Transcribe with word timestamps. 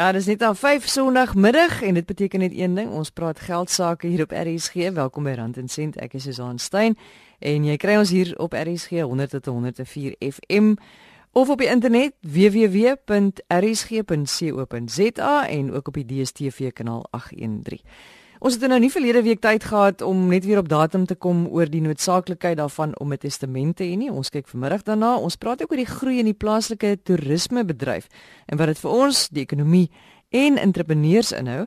Ja, 0.00 0.12
dis 0.12 0.24
net 0.24 0.42
aan 0.42 0.56
5 0.56 0.86
Sondagmiddag 0.88 1.82
en 1.82 1.94
dit 1.94 2.06
beteken 2.06 2.38
net 2.38 2.52
een 2.56 2.74
ding, 2.74 2.90
ons 2.90 3.10
praat 3.10 3.40
geld 3.40 3.70
sake 3.70 4.06
hier 4.06 4.22
op 4.22 4.30
RSG. 4.32 4.74
Welkom 4.92 5.22
by 5.28 5.30
Rand 5.36 5.56
en 5.60 5.68
Sent. 5.68 5.96
Ek 6.00 6.14
is 6.16 6.22
Susan 6.22 6.58
Stein 6.58 6.96
en 7.38 7.64
jy 7.68 7.76
kry 7.76 7.98
ons 8.00 8.08
hier 8.08 8.32
op 8.40 8.56
RSG 8.56 8.90
100.104 9.04 10.16
FM 10.24 10.72
of 11.36 11.52
op 11.52 11.58
die 11.60 11.68
internet 11.68 12.16
www.rsg.co.za 12.24 12.88
en 15.48 15.72
ook 15.72 15.88
op 15.92 15.94
die 16.00 16.08
DStv 16.08 16.72
kanaal 16.72 17.04
813. 17.10 17.84
Ons 18.40 18.54
het 18.56 18.62
nou 18.72 18.78
nie 18.80 18.88
verlede 18.88 19.20
week 19.20 19.42
tyd 19.44 19.66
gehad 19.68 20.00
om 20.00 20.22
net 20.32 20.46
weer 20.48 20.62
op 20.62 20.68
datum 20.68 21.02
te 21.04 21.12
kom 21.12 21.42
oor 21.52 21.68
die 21.68 21.82
noodsaaklikheid 21.84 22.56
daarvan 22.56 22.94
om 22.96 23.12
'n 23.12 23.18
testament 23.18 23.76
te 23.76 23.84
hê 23.84 23.96
nie. 23.96 24.10
Ons 24.10 24.30
kyk 24.30 24.48
vanmiddag 24.48 24.82
daarna. 24.82 25.16
Ons 25.16 25.36
praat 25.36 25.62
ook 25.62 25.70
oor 25.70 25.76
die 25.76 25.94
groei 25.98 26.18
in 26.18 26.24
die 26.24 26.34
plaaslike 26.34 26.98
toerismebedryf 27.04 28.08
en 28.46 28.56
wat 28.56 28.66
dit 28.66 28.78
vir 28.78 28.90
ons, 28.90 29.28
die 29.28 29.42
ekonomie 29.42 29.90
en 30.30 30.56
entrepreneurs 30.56 31.32
inhou. 31.32 31.66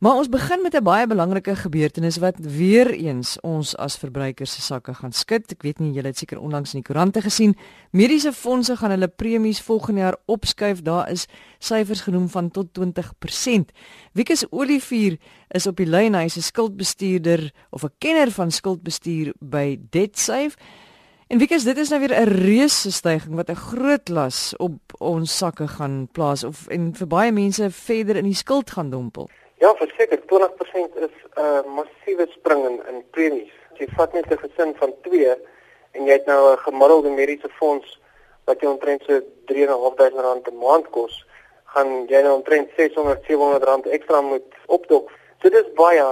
Maar 0.00 0.16
ons 0.16 0.28
begin 0.28 0.62
met 0.62 0.74
'n 0.74 0.82
baie 0.82 1.06
belangrike 1.06 1.56
gebeurtenis 1.56 2.16
wat 2.16 2.38
weer 2.38 2.90
eens 2.90 3.40
ons 3.40 3.76
as 3.76 3.96
verbruikers 3.96 4.54
se 4.54 4.62
sakke 4.62 4.94
gaan 4.94 5.12
skud. 5.12 5.52
Ek 5.52 5.62
weet 5.62 5.78
nie 5.78 5.92
julle 5.92 6.06
het 6.06 6.18
seker 6.18 6.38
onlangs 6.38 6.74
in 6.74 6.80
die 6.80 6.92
koerante 6.92 7.20
gesien, 7.20 7.56
mediese 7.90 8.32
fondse 8.32 8.76
gaan 8.76 8.90
hulle 8.90 9.08
premies 9.08 9.60
volgende 9.60 10.00
jaar 10.00 10.16
opskuif. 10.24 10.82
Daar 10.82 11.10
is 11.10 11.26
syfers 11.58 12.00
genoem 12.00 12.28
van 12.28 12.50
tot 12.50 12.66
20%. 12.72 13.72
Wiekus 14.12 14.46
Olivier 14.50 15.18
is 15.48 15.66
op 15.66 15.76
die 15.76 15.86
lyn, 15.86 16.14
hy 16.14 16.24
is 16.24 16.36
'n 16.36 16.42
skuldbestuurder 16.42 17.52
of 17.70 17.84
'n 17.84 17.92
kenner 17.98 18.30
van 18.30 18.50
skuldbestuur 18.50 19.32
by 19.38 19.80
DebtSafe. 19.90 20.56
En 21.26 21.38
Wiekus, 21.38 21.64
dit 21.64 21.76
is 21.76 21.88
nou 21.88 22.00
weer 22.00 22.20
'n 22.20 22.28
reuse 22.28 22.92
stygings 22.92 23.36
wat 23.36 23.50
'n 23.50 23.54
groot 23.54 24.08
las 24.08 24.56
op 24.56 24.80
ons 24.98 25.36
sakke 25.36 25.68
gaan 25.68 26.08
plaas 26.12 26.44
of 26.44 26.66
en 26.66 26.94
vir 26.94 27.06
baie 27.06 27.32
mense 27.32 27.70
verder 27.70 28.16
in 28.16 28.24
die 28.24 28.34
skuld 28.34 28.70
gaan 28.70 28.90
dompel. 28.90 29.28
Ja, 29.60 29.74
verseker 29.76 30.20
20% 30.26 30.94
is 31.04 31.14
'n 31.36 31.40
uh, 31.40 31.62
massiewe 31.76 32.26
spring 32.28 32.62
in, 32.68 32.76
in 32.88 33.04
premies. 33.10 33.52
Jy 33.76 33.86
vat 33.96 34.12
net 34.12 34.30
'n 34.32 34.38
gesin 34.44 34.70
van 34.76 34.94
2 35.02 35.34
en 35.92 36.06
jy 36.06 36.12
het 36.12 36.26
nou 36.26 36.52
'n 36.52 36.62
gemiddelde 36.66 37.10
mediese 37.10 37.50
fonds 37.58 38.00
wat 38.46 38.60
jy 38.60 38.68
omtrent 38.68 39.02
so 39.04 39.20
3.500 39.52 40.16
rand 40.26 40.48
'n 40.48 40.56
maand 40.56 40.88
kos, 40.90 41.26
gaan 41.64 42.06
jy 42.08 42.22
nou 42.22 42.34
omtrent 42.34 42.70
600 42.76 43.20
700 43.28 43.64
rand 43.64 43.86
ekstra 43.86 44.20
moet 44.20 44.48
opdok. 44.66 45.12
So 45.42 45.48
dis 45.48 45.68
baie, 45.74 46.08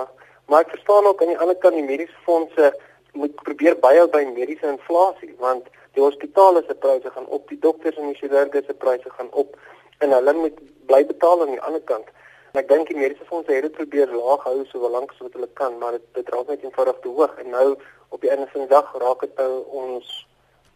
maar 0.46 0.60
ek 0.60 0.74
verstaan 0.76 1.06
ook 1.06 1.22
aan 1.22 1.32
die 1.32 1.38
ander 1.38 1.56
kant 1.56 1.74
die 1.74 1.88
mediese 1.92 2.20
fondse 2.24 2.74
moet 3.12 3.34
probeer 3.34 3.76
byhou 3.80 4.06
by 4.08 4.24
mediese 4.24 4.66
inflasie 4.66 5.34
want 5.38 5.64
die 5.94 6.02
hospitale 6.02 6.62
se 6.66 6.74
pryse 6.74 7.10
gaan 7.10 7.26
op, 7.26 7.48
die 7.48 7.58
dokters 7.58 7.96
en 7.96 8.12
die 8.12 8.20
chirurge 8.20 8.62
se 8.66 8.74
pryse 8.74 9.10
gaan 9.10 9.32
op 9.32 9.56
en 9.98 10.12
hulle 10.12 10.32
moet 10.32 10.58
bly 10.86 11.06
betaal 11.06 11.40
aan 11.40 11.56
die 11.56 11.66
ander 11.66 11.80
kant. 11.80 12.08
En 12.52 12.60
ek 12.62 12.68
dink 12.68 12.88
die 12.88 12.96
mediese 12.96 13.26
fondse 13.28 13.52
het 13.52 13.66
dit 13.66 13.74
probeer 13.76 14.08
laag 14.08 14.44
hou 14.48 14.62
so 14.70 14.88
lank 14.88 15.12
as 15.12 15.20
wat 15.24 15.34
hulle 15.36 15.48
kan, 15.60 15.76
maar 15.78 15.98
dit 15.98 16.04
dit 16.16 16.30
raak 16.32 16.48
net 16.48 16.64
eenvoudig 16.64 17.00
te 17.04 17.12
hoog 17.18 17.34
en 17.42 17.50
nou 17.52 17.66
op 18.08 18.20
die 18.24 18.30
einde 18.32 18.48
van 18.52 18.64
die 18.64 18.72
dag 18.72 18.94
raak 19.02 19.24
dit 19.26 19.42
nou 19.42 19.52
ons 19.82 20.14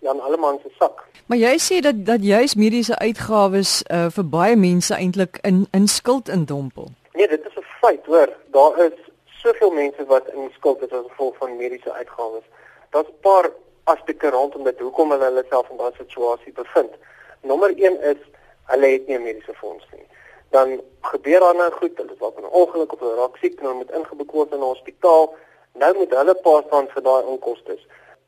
Jan 0.03 0.21
Alleman 0.21 0.59
se 0.63 0.71
sak. 0.79 1.05
Maar 1.31 1.39
jy 1.39 1.55
sê 1.63 1.79
dat 1.87 2.03
dat 2.07 2.25
juis 2.27 2.57
mediese 2.59 2.99
uitgawes 2.99 3.77
uh, 3.87 4.09
vir 4.11 4.29
baie 4.37 4.57
mense 4.59 4.95
eintlik 4.95 5.39
in 5.49 5.65
in 5.73 5.89
skuld 5.89 6.29
indompel. 6.29 6.91
Nee, 7.15 7.29
dit 7.29 7.47
is 7.47 7.57
'n 7.57 7.67
feit, 7.81 8.07
hoor. 8.07 8.29
Daar 8.51 8.79
is 8.87 8.99
soveel 9.43 9.71
mense 9.71 10.05
wat 10.07 10.29
in 10.35 10.51
skuld 10.59 10.83
is 10.83 10.93
as 10.93 11.09
gevolg 11.09 11.37
van 11.37 11.57
mediese 11.57 11.93
uitgawes. 11.93 12.45
Daar's 12.91 13.09
'n 13.09 13.21
paar 13.21 13.51
aspekte 13.85 14.31
rondom 14.31 14.65
dit 14.65 14.79
hoekom 14.79 15.11
hulle 15.11 15.25
hulle 15.25 15.45
self 15.49 15.71
in 15.71 15.77
daardie 15.77 16.05
situasie 16.05 16.53
bevind. 16.53 16.93
Nommer 17.41 17.71
1 17.77 18.01
is 18.01 18.21
hulle 18.65 18.87
het 18.87 19.07
nie 19.07 19.17
'n 19.17 19.23
mediese 19.23 19.55
fonds 19.55 19.87
nie 19.93 20.07
dan 20.53 20.81
gebeur 21.01 21.41
daar 21.41 21.55
nou 21.55 21.71
goed, 21.73 21.97
hulle 21.97 22.15
dalk 22.19 22.37
in 22.39 22.45
'n 22.45 22.57
ongeluk 22.61 22.93
of 22.93 23.01
hulle 23.01 23.15
raak 23.15 23.37
siek 23.37 23.59
en 23.59 23.67
hulle 23.67 23.81
moet 23.81 23.97
ingebuk 23.99 24.31
word 24.31 24.53
in 24.53 24.59
'n 24.59 24.73
hospitaal. 24.73 25.35
Nou 25.73 25.95
moet 25.97 26.11
hulle 26.11 26.35
pas 26.35 26.65
staan 26.67 26.89
vir 26.89 27.03
daai 27.03 27.25
onkoste. 27.25 27.79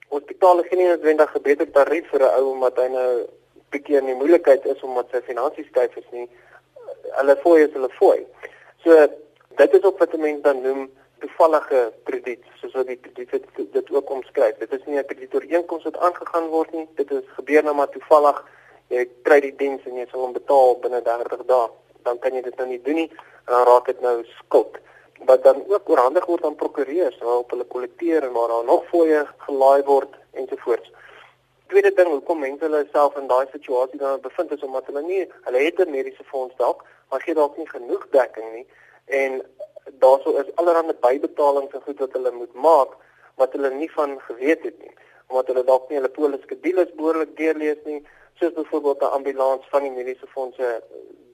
Hospitale 0.09 0.63
gee 0.63 0.79
nie 0.79 0.89
noodwendig 0.89 1.35
'n 1.35 1.43
beter 1.43 1.71
tarief 1.71 2.09
vir 2.11 2.23
'n 2.23 2.35
ou 2.39 2.51
omdat 2.53 2.77
hy 2.77 2.89
nou 2.89 3.27
bietjie 3.71 3.97
in 3.97 4.07
die 4.07 4.15
moeilikheid 4.15 4.65
is 4.65 4.83
omdat 4.83 5.07
sy 5.11 5.21
finansies 5.21 5.67
styf 5.67 5.97
is 5.97 6.11
nie. 6.11 6.29
Hulle 7.19 7.37
fooi 7.37 7.63
is 7.63 7.73
hulle 7.73 7.91
fooi. 7.91 8.27
So 8.85 9.07
dit 9.57 9.75
is 9.75 9.83
ook 9.83 9.99
wat 9.99 10.17
mense 10.17 10.43
dan 10.43 10.63
noem 10.63 10.91
toevallige 11.19 11.93
krediet, 12.05 12.45
soos 12.61 12.73
wat 12.73 12.87
die 12.87 12.97
krediet 12.97 13.47
dit, 13.73 13.91
ook 13.91 14.11
omskryf. 14.11 14.59
Dit 14.59 14.73
is 14.73 14.85
nie 14.87 14.99
'n 14.99 15.07
kreditooreenkoms 15.07 15.85
wat 15.85 15.97
aangegaan 15.97 16.49
word 16.49 16.73
nie. 16.73 16.89
Dit 16.95 17.11
is 17.11 17.25
gebeur 17.37 17.63
nou 17.63 17.75
maar 17.75 17.91
toevallig. 17.91 18.45
Jy 18.89 19.09
kry 19.23 19.41
die 19.41 19.57
diens 19.57 19.83
en 19.85 19.97
jy 19.97 20.07
sal 20.11 20.21
hom 20.21 20.33
betaal 20.33 20.79
binne 20.81 21.03
30 21.03 21.47
dae 21.47 21.69
dan 22.05 22.19
kan 22.19 22.35
jy 22.37 22.43
dit 22.43 22.57
nou 22.61 22.69
nie 22.69 22.81
doen 22.83 23.01
nie 23.03 23.11
en 23.11 23.53
dan 23.53 23.67
raak 23.69 23.87
dit 23.91 24.01
nou 24.01 24.17
skuld. 24.39 24.79
Wat 25.29 25.45
dan 25.45 25.63
ook 25.69 25.89
oorhandig 25.89 26.27
word 26.27 26.45
aan 26.45 26.57
prokureurs 26.61 27.19
waarop 27.21 27.51
hulle 27.51 27.67
kollekteer 27.75 28.27
en 28.27 28.33
waar 28.33 28.49
daar 28.49 28.65
nog 28.65 28.87
fooie 28.91 29.25
gelaai 29.47 29.83
word 29.89 30.17
ensovoorts. 30.33 30.91
Tweede 31.73 31.93
ding 31.97 32.11
hoekom 32.13 32.43
mense 32.45 32.65
hulle 32.65 32.85
self 32.93 33.17
in 33.21 33.29
daai 33.31 33.47
situasie 33.53 33.99
dan 33.99 34.21
bevind 34.21 34.53
is 34.53 34.65
omdat 34.67 34.91
hulle 34.91 35.03
nie 35.03 35.23
hulle 35.47 35.63
het 35.67 35.81
'n 35.81 35.91
mediese 35.91 36.25
fonds 36.25 36.57
dalk, 36.57 36.85
maar 37.11 37.21
gee 37.21 37.35
dalk 37.35 37.57
nie 37.57 37.69
genoeg 37.69 38.07
dekking 38.11 38.53
nie. 38.53 38.67
En 39.07 39.43
daaroor 40.01 40.39
is 40.41 40.55
allerlei 40.57 40.97
bybetalings 41.01 41.73
en 41.73 41.83
goed 41.87 41.99
wat 41.99 42.13
hulle 42.13 42.31
moet 42.31 42.55
maak 42.55 42.91
wat 43.35 43.53
hulle 43.53 43.71
nie 43.71 43.91
van 43.93 44.21
geweet 44.21 44.63
het 44.63 44.79
nie. 44.79 44.95
Omdat 45.29 45.47
hulle 45.47 45.65
dalk 45.65 45.89
nie 45.89 45.99
hulle 45.99 46.09
poliskedules 46.11 46.95
behoorlik 46.95 47.37
deurlees 47.37 47.83
nie 47.85 48.07
soos 48.39 48.53
byvoorbeeld 48.53 49.01
'n 49.01 49.15
ambulans 49.19 49.69
van 49.69 49.83
die 49.83 49.91
mediese 49.91 50.27
fondse 50.27 50.83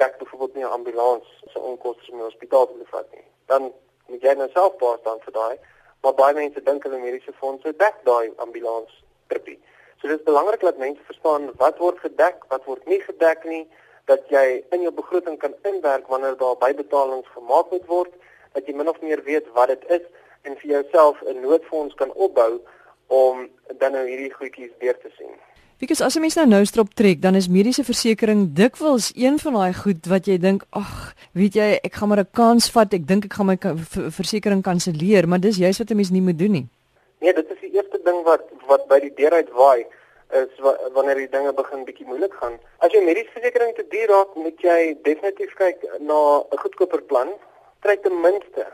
dek 0.03 0.19
byvoorbeeld 0.19 0.55
nie 0.55 0.65
'n 0.65 0.77
ambulans 0.79 1.27
se 1.53 1.59
onkoste 1.59 2.11
in 2.11 2.17
die 2.17 2.29
hospitaal 2.31 2.67
te 2.67 2.87
vat 2.93 3.09
nie. 3.13 3.27
Dan 3.47 3.73
moet 4.07 4.23
jy 4.23 4.35
nou 4.35 4.49
self 4.51 4.77
pas 4.77 5.03
dan 5.03 5.21
vir 5.25 5.33
daai, 5.33 5.57
maar 6.03 6.15
baie 6.15 6.35
mense 6.35 6.63
dink 6.63 6.83
hulle 6.83 6.99
mediese 6.99 7.33
fondse 7.33 7.77
dek 7.77 7.97
daai 8.05 8.33
ambulans 8.37 8.93
tripie. 9.27 9.59
So 10.01 10.09
dit 10.09 10.19
is 10.19 10.25
belangrik 10.25 10.61
dat 10.61 10.77
mense 10.77 11.03
verstaan 11.03 11.51
wat 11.57 11.79
word 11.79 11.99
gedek, 11.99 12.45
wat 12.49 12.65
word 12.65 12.87
nie 12.87 13.01
gedek 13.01 13.45
nie, 13.45 13.69
dat 14.05 14.29
jy 14.29 14.65
in 14.71 14.83
jou 14.87 14.93
begroting 14.93 15.39
kan 15.39 15.55
inwerk 15.63 16.07
wanneer 16.07 16.37
daar 16.37 16.57
bybetalings 16.57 17.29
gemaak 17.35 17.71
moet 17.71 17.87
word, 17.87 18.13
dat 18.53 18.67
jy 18.67 18.75
min 18.75 18.89
of 18.89 19.01
meer 19.01 19.23
weet 19.23 19.53
wat 19.53 19.69
dit 19.69 19.85
is 19.99 20.07
en 20.43 20.57
vir 20.57 20.71
jouself 20.71 21.21
'n 21.23 21.41
noodfonds 21.41 21.95
kan 21.95 22.13
opbou 22.13 22.61
om 23.07 23.51
dan 23.79 23.93
nou 23.93 24.07
hierdie 24.07 24.33
goedjies 24.35 24.73
weer 24.79 24.99
te 24.99 25.11
sien. 25.19 25.35
Because 25.81 26.05
as 26.05 26.17
'n 26.17 26.21
mens 26.21 26.35
nou 26.37 26.47
nou 26.47 26.65
strop 26.65 26.95
trek, 26.95 27.23
dan 27.23 27.35
is 27.35 27.49
mediese 27.49 27.85
versekerings 27.85 28.49
dikwels 28.53 29.13
een 29.17 29.39
van 29.39 29.53
daai 29.53 29.73
goed 29.75 30.07
wat 30.07 30.27
jy 30.27 30.37
dink, 30.39 30.63
ag, 30.71 31.15
weet 31.33 31.55
jy, 31.55 31.79
ek 31.83 31.95
gaan 31.95 32.09
maar 32.09 32.21
'n 32.21 32.29
kans 32.33 32.71
vat. 32.71 32.93
Ek 32.93 33.07
dink 33.07 33.25
ek 33.25 33.33
gaan 33.33 33.47
my 33.47 33.57
versekerings 34.19 34.63
kanselleer, 34.63 35.29
maar 35.29 35.41
dis 35.41 35.57
juist 35.57 35.79
wat 35.79 35.91
'n 35.91 35.97
mens 35.97 36.11
nie 36.11 36.21
moet 36.21 36.39
doen 36.39 36.53
nie. 36.53 36.67
Nee, 37.21 37.33
dit 37.33 37.51
is 37.51 37.61
die 37.61 37.73
eerste 37.73 37.99
ding 38.05 38.23
wat 38.25 38.45
wat 38.67 38.89
by 38.89 39.01
die 39.01 39.15
deur 39.15 39.33
uit 39.33 39.51
waai 39.51 39.87
is 40.33 40.53
wanneer 40.93 41.15
die 41.15 41.29
dinge 41.29 41.53
begin 41.53 41.85
bietjie 41.85 42.07
moeilik 42.07 42.35
gaan. 42.35 42.59
As 42.79 42.93
jou 42.93 43.03
mediese 43.05 43.33
versekerings 43.33 43.77
te 43.77 43.85
duur 43.89 44.09
raak, 44.09 44.35
moet 44.35 44.61
jy 44.61 44.97
definitief 45.03 45.55
kyk 45.55 45.79
na 46.01 46.45
'n 46.53 46.59
goedkoper 46.59 47.03
plan. 47.03 47.29
Kry 47.81 47.97
ten 47.97 48.21
minste 48.21 48.67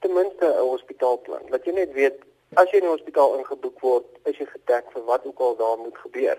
ten 0.00 0.12
minste 0.12 0.46
'n 0.46 0.68
hospitaalplan. 0.74 1.42
Dat 1.50 1.64
jy 1.64 1.72
net 1.72 1.92
weet 1.92 2.18
As 2.56 2.70
jy 2.72 2.78
in 2.80 2.86
die 2.86 2.90
hospitaal 2.94 3.34
ingeboek 3.36 3.82
word, 3.84 4.06
is 4.24 4.38
jy 4.40 4.46
gedek 4.48 4.86
vir 4.94 5.02
wat 5.04 5.26
ook 5.28 5.40
al 5.44 5.56
daar 5.56 5.76
moet 5.78 5.98
gebeur. 6.00 6.38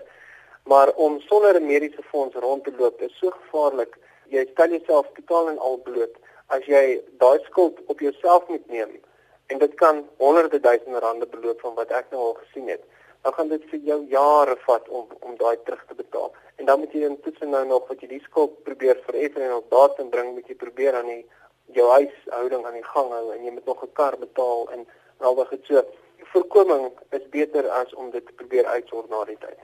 Maar 0.66 0.90
om 0.94 1.20
sonder 1.20 1.54
'n 1.54 1.66
mediese 1.66 2.02
fonds 2.02 2.34
rond 2.34 2.64
te 2.64 2.72
loop 2.78 3.00
is 3.00 3.18
so 3.18 3.30
gevaarlik. 3.30 3.98
Jy 4.28 4.46
stel 4.52 4.70
jouself 4.70 5.06
totaal 5.14 5.48
en 5.48 5.58
al 5.58 5.76
bloot 5.76 6.14
as 6.48 6.66
jy 6.66 7.00
daai 7.18 7.38
skuld 7.44 7.78
op 7.86 8.00
jouself 8.00 8.48
moet 8.48 8.66
neem 8.66 9.00
en 9.46 9.58
dit 9.58 9.74
kan 9.74 10.08
honderde 10.16 10.60
duisende 10.60 10.98
rande 10.98 11.26
beloop 11.26 11.60
van 11.60 11.74
wat 11.74 11.90
ek 11.90 12.10
nou 12.10 12.20
al 12.22 12.34
gesien 12.34 12.68
het. 12.68 12.82
Dan 13.22 13.32
gaan 13.32 13.48
dit 13.48 13.64
vir 13.70 13.78
jou 13.78 14.04
jare 14.06 14.56
vat 14.66 14.88
om 14.88 15.06
om 15.20 15.36
daai 15.36 15.56
terug 15.64 15.84
te 15.86 15.94
betaal. 15.94 16.32
En 16.56 16.64
dan 16.64 16.78
moet 16.78 16.92
jy 16.92 17.04
intussen 17.06 17.50
nou 17.50 17.66
nog 17.66 17.88
wat 17.88 18.00
jy 18.00 18.08
die 18.08 18.22
skuld 18.22 18.62
probeer 18.62 18.98
vereffen 19.06 19.42
en 19.42 19.54
op 19.54 19.70
datum 19.70 20.10
bring, 20.10 20.34
moet 20.34 20.48
jy 20.48 20.54
probeer 20.54 20.94
aan 20.94 21.06
die 21.06 21.26
jou 21.66 21.88
huishouding 21.90 22.66
aan 22.66 22.78
die 22.78 22.90
gang 22.92 23.10
hou 23.10 23.32
en 23.32 23.44
jy 23.44 23.50
moet 23.50 23.64
nog 23.66 23.82
'n 23.82 23.92
kar 23.92 24.18
betaal 24.18 24.70
en 24.70 24.86
al 25.20 25.34
wat 25.34 25.50
dit 25.50 25.64
so 25.64 25.84
voorkoming 26.32 26.90
is 27.10 27.26
beter 27.30 27.68
as 27.68 27.94
om 27.94 28.10
dit 28.10 28.26
te 28.26 28.32
probeer 28.32 28.66
uitsorg 28.66 29.08
na 29.10 29.24
die 29.24 29.38
tyd. 29.40 29.58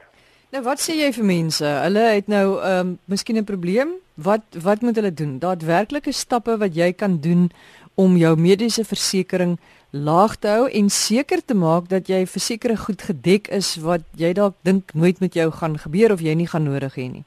Nou 0.55 0.63
wat 0.63 0.81
sê 0.81 0.95
jy 0.95 1.13
vir 1.13 1.25
mense? 1.27 1.65
Hulle 1.65 2.05
het 2.15 2.29
nou 2.29 2.59
ehm 2.59 2.81
um, 2.81 2.99
miskien 3.05 3.39
'n 3.39 3.45
probleem. 3.45 3.97
Wat 4.15 4.45
wat 4.63 4.81
moet 4.81 4.97
hulle 4.97 5.15
doen? 5.15 5.39
Daadwerklike 5.39 6.13
stappe 6.13 6.57
wat 6.57 6.75
jy 6.75 6.93
kan 6.93 7.21
doen 7.21 7.51
om 7.95 8.17
jou 8.17 8.37
mediese 8.37 8.85
versekerings 8.85 9.61
laag 9.91 10.37
te 10.37 10.49
hou 10.49 10.67
en 10.69 10.89
seker 10.91 11.41
te 11.45 11.55
maak 11.55 11.89
dat 11.89 12.09
jy 12.09 12.27
verseker 12.27 12.77
goed 12.77 13.03
gedek 13.03 13.49
is 13.49 13.77
wat 13.77 14.01
jy 14.17 14.33
dalk 14.33 14.55
dink 14.63 14.93
nooit 14.95 15.21
met 15.21 15.35
jou 15.35 15.51
gaan 15.51 15.79
gebeur 15.79 16.13
of 16.13 16.21
jy 16.21 16.35
nie 16.35 16.47
gaan 16.47 16.65
nodig 16.65 16.95
hê 16.95 17.09
nie. 17.11 17.25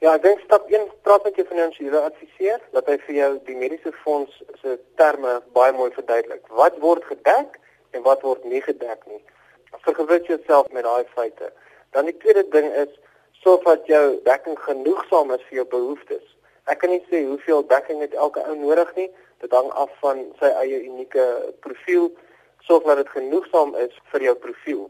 Ja, 0.00 0.14
ek 0.14 0.22
dink 0.22 0.40
stap 0.44 0.68
1 0.70 0.88
praat 1.02 1.24
met 1.24 1.36
jou 1.36 1.46
finansiële 1.48 2.00
adviseur 2.08 2.60
dat 2.72 2.86
hy 2.86 2.96
vir 3.06 3.14
jou 3.14 3.30
die 3.46 3.56
mediese 3.56 3.92
fonds 4.04 4.42
se 4.62 4.78
terme 5.00 5.40
baie 5.56 5.72
mooi 5.72 5.90
verduidelik. 5.94 6.44
Wat 6.48 6.76
word 6.80 7.04
gedek? 7.04 7.58
En 7.96 8.04
wat 8.04 8.22
word 8.26 8.44
nie 8.44 8.62
gedek 8.62 9.02
nie. 9.10 9.22
Vergewis 9.84 10.28
jouself 10.28 10.70
met 10.72 10.84
daai 10.84 11.04
feite. 11.14 11.52
Dan 11.96 12.08
die 12.10 12.16
tweede 12.22 12.44
ding 12.52 12.68
is 12.84 12.92
sorg 13.42 13.64
dat 13.64 13.86
jou 13.90 14.18
dekking 14.24 14.58
genoegsaam 14.68 15.32
is 15.36 15.44
vir 15.48 15.60
jou 15.60 15.66
behoeftes. 15.74 16.24
Ek 16.66 16.80
kan 16.82 16.90
nie 16.90 17.02
sê 17.10 17.22
hoeveel 17.26 17.64
dekking 17.70 18.02
het 18.02 18.14
elke 18.14 18.42
ou 18.44 18.56
nodig 18.58 18.90
nie. 18.98 19.08
Dit 19.44 19.52
hang 19.54 19.68
af 19.78 19.92
van 20.02 20.24
sy 20.40 20.50
eie 20.62 20.80
unieke 20.88 21.24
profiel, 21.64 22.10
sorg 22.66 22.86
dat 22.88 23.02
dit 23.02 23.12
genoegsaam 23.14 23.74
is 23.84 23.94
vir 24.12 24.28
jou 24.30 24.36
profiel. 24.42 24.86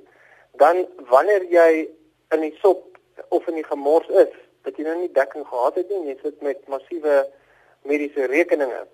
Dan 0.60 0.86
wanneer 1.10 1.44
jy 1.52 1.70
in 2.32 2.44
die 2.46 2.54
sop 2.62 2.84
of 3.28 3.46
in 3.50 3.58
die 3.60 3.66
gemors 3.66 4.08
is, 4.08 4.32
dat 4.64 4.78
jy 4.78 4.86
nou 4.86 4.96
nie 5.02 5.12
dekking 5.14 5.44
gehad 5.46 5.76
het 5.78 5.90
nie, 5.92 6.12
jy 6.12 6.16
sit 6.22 6.40
met 6.42 6.62
massiewe 6.72 7.24
mediese 7.86 8.26
rekeninge. 8.32 8.86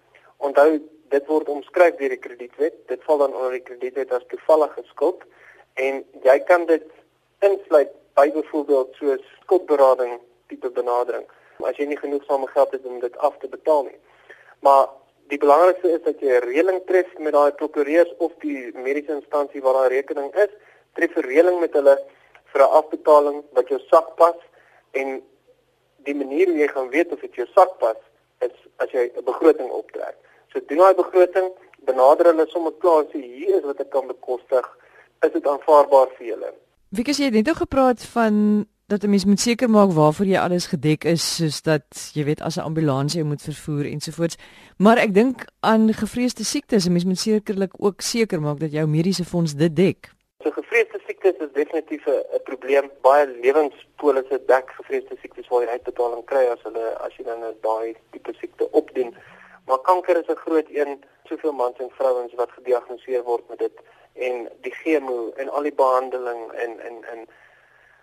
Onthou 0.43 0.81
dit 1.13 1.27
word 1.29 1.51
omskryf 1.53 1.99
deur 2.01 2.15
die 2.15 2.21
kredietwet. 2.21 2.77
Dit 2.89 3.05
val 3.07 3.21
dan 3.25 3.35
onder 3.37 3.57
die 3.59 3.67
kredietwet 3.67 4.13
as 4.17 4.25
toevallige 4.33 4.85
skuld 4.91 5.25
en 5.81 6.03
jy 6.25 6.39
kan 6.49 6.67
dit 6.69 6.89
insluit 7.45 7.93
by 8.17 8.29
byvoorbeeld 8.33 8.97
soos 9.01 9.23
skuldberading 9.43 10.19
tipe 10.53 10.71
benadering. 10.77 11.25
As 11.65 11.79
jy 11.81 11.87
nie 11.89 12.01
genoegsame 12.01 12.49
geld 12.53 12.75
het 12.77 12.89
om 12.89 13.01
dit 13.01 13.17
af 13.19 13.39
te 13.41 13.49
betaal 13.49 13.87
nie. 13.89 13.99
Maar 14.67 14.89
die 15.33 15.39
belangrikste 15.41 15.95
is 15.97 16.03
dat 16.05 16.21
jy 16.21 16.33
'n 16.37 16.49
reëling 16.49 16.81
tref 16.87 17.09
met 17.19 17.33
daai 17.33 17.53
prokureurs 17.53 18.13
of 18.19 18.33
die 18.41 18.73
mediese 18.77 19.13
instansie 19.13 19.63
waar 19.63 19.75
daai 19.75 19.97
rekening 19.97 20.35
is, 20.35 20.53
tref 20.95 21.17
'n 21.17 21.29
reëling 21.29 21.61
met 21.61 21.73
hulle 21.73 21.97
vir 22.53 22.61
'n 22.63 22.75
afbetaling 22.81 23.43
wat 23.53 23.69
jou 23.69 23.81
sak 23.89 24.17
pas 24.17 24.37
en 24.93 25.23
die 26.05 26.15
manier 26.15 26.47
hoe 26.47 26.59
jy 26.59 26.69
gaan 26.69 26.91
weet 26.91 27.13
of 27.13 27.21
dit 27.21 27.35
jou 27.35 27.47
sak 27.55 27.79
pas 27.79 27.97
is 28.41 28.57
as 28.77 28.91
jy 28.91 29.11
'n 29.17 29.25
begroting 29.25 29.71
optrek. 29.71 30.17
So 30.53 30.61
doen 30.69 30.79
daai 30.79 30.95
begroting, 30.95 31.49
benader 31.89 32.27
hulle 32.31 32.47
sommer 32.49 32.75
klaar 32.85 33.07
sê 33.13 33.23
hier 33.23 33.57
is 33.59 33.65
wat 33.65 33.81
ek 33.81 33.91
kan 33.95 34.07
bekostig, 34.07 34.67
is 35.25 35.33
dit 35.33 35.47
aanvaarbaar 35.47 36.13
vir 36.19 36.27
julle. 36.35 36.53
Wie 36.93 37.05
gesê 37.09 37.25
jy 37.25 37.31
het 37.33 37.39
net 37.41 37.57
gepraat 37.57 38.05
van 38.13 38.67
dat 38.93 39.05
'n 39.05 39.11
mens 39.11 39.25
moet 39.25 39.41
seker 39.41 39.71
maak 39.71 39.91
waarvoor 39.91 40.27
jy 40.27 40.39
alles 40.39 40.67
gedek 40.67 41.05
is 41.05 41.37
soos 41.37 41.63
dat 41.63 41.87
jy 42.15 42.25
weet 42.25 42.41
as 42.41 42.57
'n 42.57 42.67
ambulans 42.69 43.15
jy 43.15 43.23
moet 43.23 43.43
vervoer 43.43 43.85
ensovoorts. 43.85 44.37
Maar 44.77 44.99
ek 44.99 45.15
dink 45.15 45.37
aan 45.61 45.93
gevreesde 45.93 46.45
siektes, 46.45 46.87
'n 46.87 46.93
mens 46.93 47.05
moet 47.05 47.19
sekerlik 47.19 47.73
ook 47.79 48.01
seker 48.01 48.41
maak 48.41 48.61
dat 48.61 48.73
jou 48.73 48.87
mediese 48.87 49.25
fonds 49.25 49.55
dit 49.55 49.77
dek. 49.77 50.11
So 50.43 50.51
gevreesde 50.51 51.01
siektes 51.07 51.37
is 51.39 51.53
definitief 51.53 52.07
'n 52.07 52.43
probleem. 52.45 52.91
Baie 53.01 53.27
lewenspolisse 53.43 54.41
dek 54.47 54.71
gevreesde 54.77 55.17
siektes 55.21 55.49
waar 55.49 55.63
jy 55.63 55.69
uitbetaling 55.69 56.25
kry 56.25 56.45
as 56.47 56.63
hulle 56.63 56.87
as 57.07 57.17
jy 57.17 57.25
dan 57.25 57.41
daai 57.61 57.97
tipe 58.11 58.33
siekte 58.41 58.71
opdien. 58.71 59.15
Maar 59.67 59.79
kanker 59.79 60.17
is 60.21 60.29
'n 60.29 60.43
groot 60.45 60.69
een, 60.69 61.05
soveel 61.25 61.53
mans 61.53 61.79
en 61.79 61.91
vrouens 61.91 62.35
wat 62.35 62.51
gediagnoseer 62.51 63.23
word 63.23 63.49
met 63.49 63.59
dit 63.59 63.77
en 64.13 64.49
die 64.61 64.75
chemo 64.75 65.33
en 65.37 65.49
al 65.49 65.63
die 65.63 65.75
behandeling 65.75 66.53
en 66.53 66.81
en 66.81 67.05
en 67.13 67.27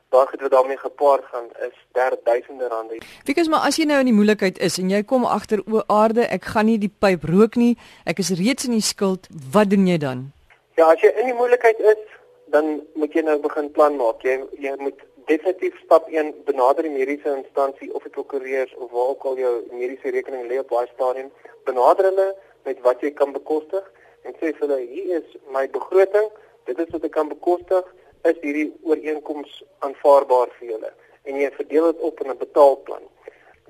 daai 0.10 0.26
wat 0.40 0.52
daarmee 0.52 0.78
gepaard 0.78 1.26
gaan 1.26 1.46
is 1.68 1.76
derduisende 1.92 2.68
rande. 2.68 2.98
Fikus 3.24 3.48
maar 3.48 3.60
as 3.68 3.78
jy 3.78 3.86
nou 3.86 4.00
in 4.00 4.10
die 4.10 4.16
moeilikheid 4.18 4.58
is 4.58 4.78
en 4.82 4.90
jy 4.90 5.04
kom 5.04 5.26
agter 5.26 5.62
o 5.72 5.84
aarde, 5.86 6.26
ek 6.26 6.50
gaan 6.54 6.66
nie 6.66 6.80
die 6.82 6.94
pyp 7.00 7.24
rook 7.30 7.56
nie, 7.56 7.76
ek 8.06 8.20
is 8.24 8.34
reeds 8.42 8.66
in 8.66 8.78
die 8.78 8.86
skuld, 8.86 9.30
wat 9.54 9.70
doen 9.70 9.88
jy 9.88 9.98
dan? 9.98 10.32
Ja, 10.80 10.90
as 10.90 11.02
jy 11.06 11.14
in 11.22 11.30
die 11.30 11.38
moeilikheid 11.38 11.80
is, 11.94 12.02
dan 12.50 12.80
moet 12.96 13.14
jy 13.14 13.22
nou 13.22 13.38
begin 13.44 13.70
plan 13.72 13.98
maak. 14.00 14.24
Jy 14.26 14.40
jy 14.58 14.74
moet 14.82 15.06
definitief 15.30 15.78
stap 15.84 16.08
1 16.10 16.34
benader 16.46 16.88
die 16.88 16.94
mediese 16.94 17.30
instansie 17.36 17.90
of 17.94 18.04
die 18.04 18.14
prokureurs 18.18 18.74
of 18.76 18.92
waar 18.92 19.12
ook 19.14 19.26
al 19.30 19.38
jou 19.38 19.54
mediese 19.72 20.14
rekening 20.16 20.48
lê 20.50 20.60
op 20.60 20.72
daai 20.74 20.90
stadium. 20.94 21.30
Benader 21.70 22.10
hulle 22.10 22.28
met 22.66 22.82
wat 22.88 23.04
jy 23.06 23.12
kan 23.20 23.36
bekostig 23.36 23.86
en 24.26 24.34
sê 24.40 24.50
vir 24.50 24.66
hulle 24.66 24.80
hier 24.94 25.20
is 25.20 25.38
my 25.54 25.68
begroting, 25.76 26.28
dit 26.70 26.82
is 26.82 26.90
wat 26.96 27.06
ek 27.06 27.14
kan 27.18 27.30
bekostig, 27.30 27.86
is 28.28 28.42
hierdie 28.42 28.68
ooreenkoms 28.90 29.62
aanvaarbaar 29.86 30.52
vir 30.58 30.74
julle 30.74 30.92
en 31.30 31.38
jy 31.38 31.50
verdeel 31.60 31.92
dit 31.92 32.06
op 32.10 32.22
in 32.24 32.32
'n 32.32 32.42
betaalplan. 32.42 33.06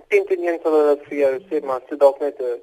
Teen 0.07 0.25
teen 0.25 0.47
een 0.47 0.59
sal 0.63 0.77
hulle 0.79 0.97
vir 1.07 1.17
jou 1.17 1.33
sê 1.49 1.63
maar 1.63 1.81
sit 1.89 1.99
dalk 1.99 2.19
net 2.19 2.39
'n 2.39 2.61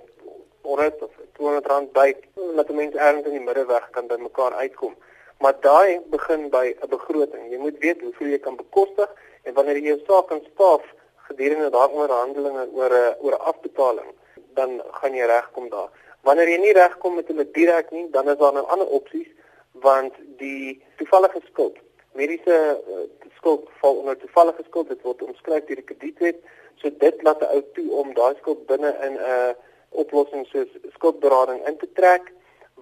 100 0.63 1.03
of 1.03 1.13
200 1.39 1.67
rand 1.67 1.93
by 1.93 2.15
dat 2.57 2.71
mense 2.71 2.99
ergens 2.99 3.27
in 3.27 3.37
die 3.39 3.47
middeweg 3.49 3.91
kan 3.91 4.07
by 4.07 4.17
mekaar 4.17 4.53
uitkom. 4.53 4.97
Maar 5.39 5.57
daai 5.61 6.01
begin 6.11 6.49
by 6.51 6.67
'n 6.81 6.89
begroting. 6.89 7.51
Jy 7.51 7.59
moet 7.59 7.79
weet 7.79 8.01
hoeveel 8.01 8.27
jy 8.27 8.39
kan 8.39 8.57
bekostig 8.57 9.11
en 9.43 9.55
wanneer 9.55 9.77
jy 9.77 9.89
jou 9.93 10.01
saak 10.07 10.29
kan 10.29 10.41
staaf 10.53 10.83
gedurende 11.29 11.71
daardie 11.71 11.97
onderhandelinge 11.97 12.69
oor 12.73 12.91
'n 12.91 13.15
oor 13.25 13.33
'n 13.33 13.47
afbetaling, 13.53 14.11
dan 14.55 14.83
gaan 14.91 15.15
jy 15.15 15.27
regkom 15.27 15.69
daar. 15.69 15.91
Wanneer 16.23 16.49
jy 16.49 16.59
nie 16.59 16.73
regkom 16.73 17.15
met 17.15 17.29
hulle 17.29 17.51
direk 17.51 17.91
nie, 17.91 18.11
dan 18.11 18.29
is 18.29 18.37
daar 18.37 18.53
nou 18.53 18.67
ander 18.67 18.87
opsies 18.87 19.29
want 19.73 20.15
die 20.39 20.83
toevallige 20.97 21.41
skuld, 21.45 21.77
mediese 22.13 22.81
uh, 22.89 23.05
skuld 23.37 23.69
val 23.81 23.95
onder 23.97 24.17
toevallige 24.17 24.63
skuld, 24.69 24.89
dit 24.89 25.03
word 25.03 25.23
omskryf 25.23 25.65
deur 25.67 25.77
die 25.77 25.85
kredietwet, 25.85 26.39
so 26.81 26.91
dit 26.99 27.23
laat 27.23 27.41
'n 27.41 27.53
ou 27.55 27.63
toe 27.75 27.93
om 27.93 28.15
daai 28.15 28.35
skuld 28.41 28.67
binne 28.67 28.97
in 29.07 29.13
'n 29.13 29.19
uh, 29.19 29.53
oplossing 29.91 30.47
soos 30.47 30.69
skuldberading 30.95 31.67
in 31.67 31.77
te 31.77 31.89
trek 31.93 32.33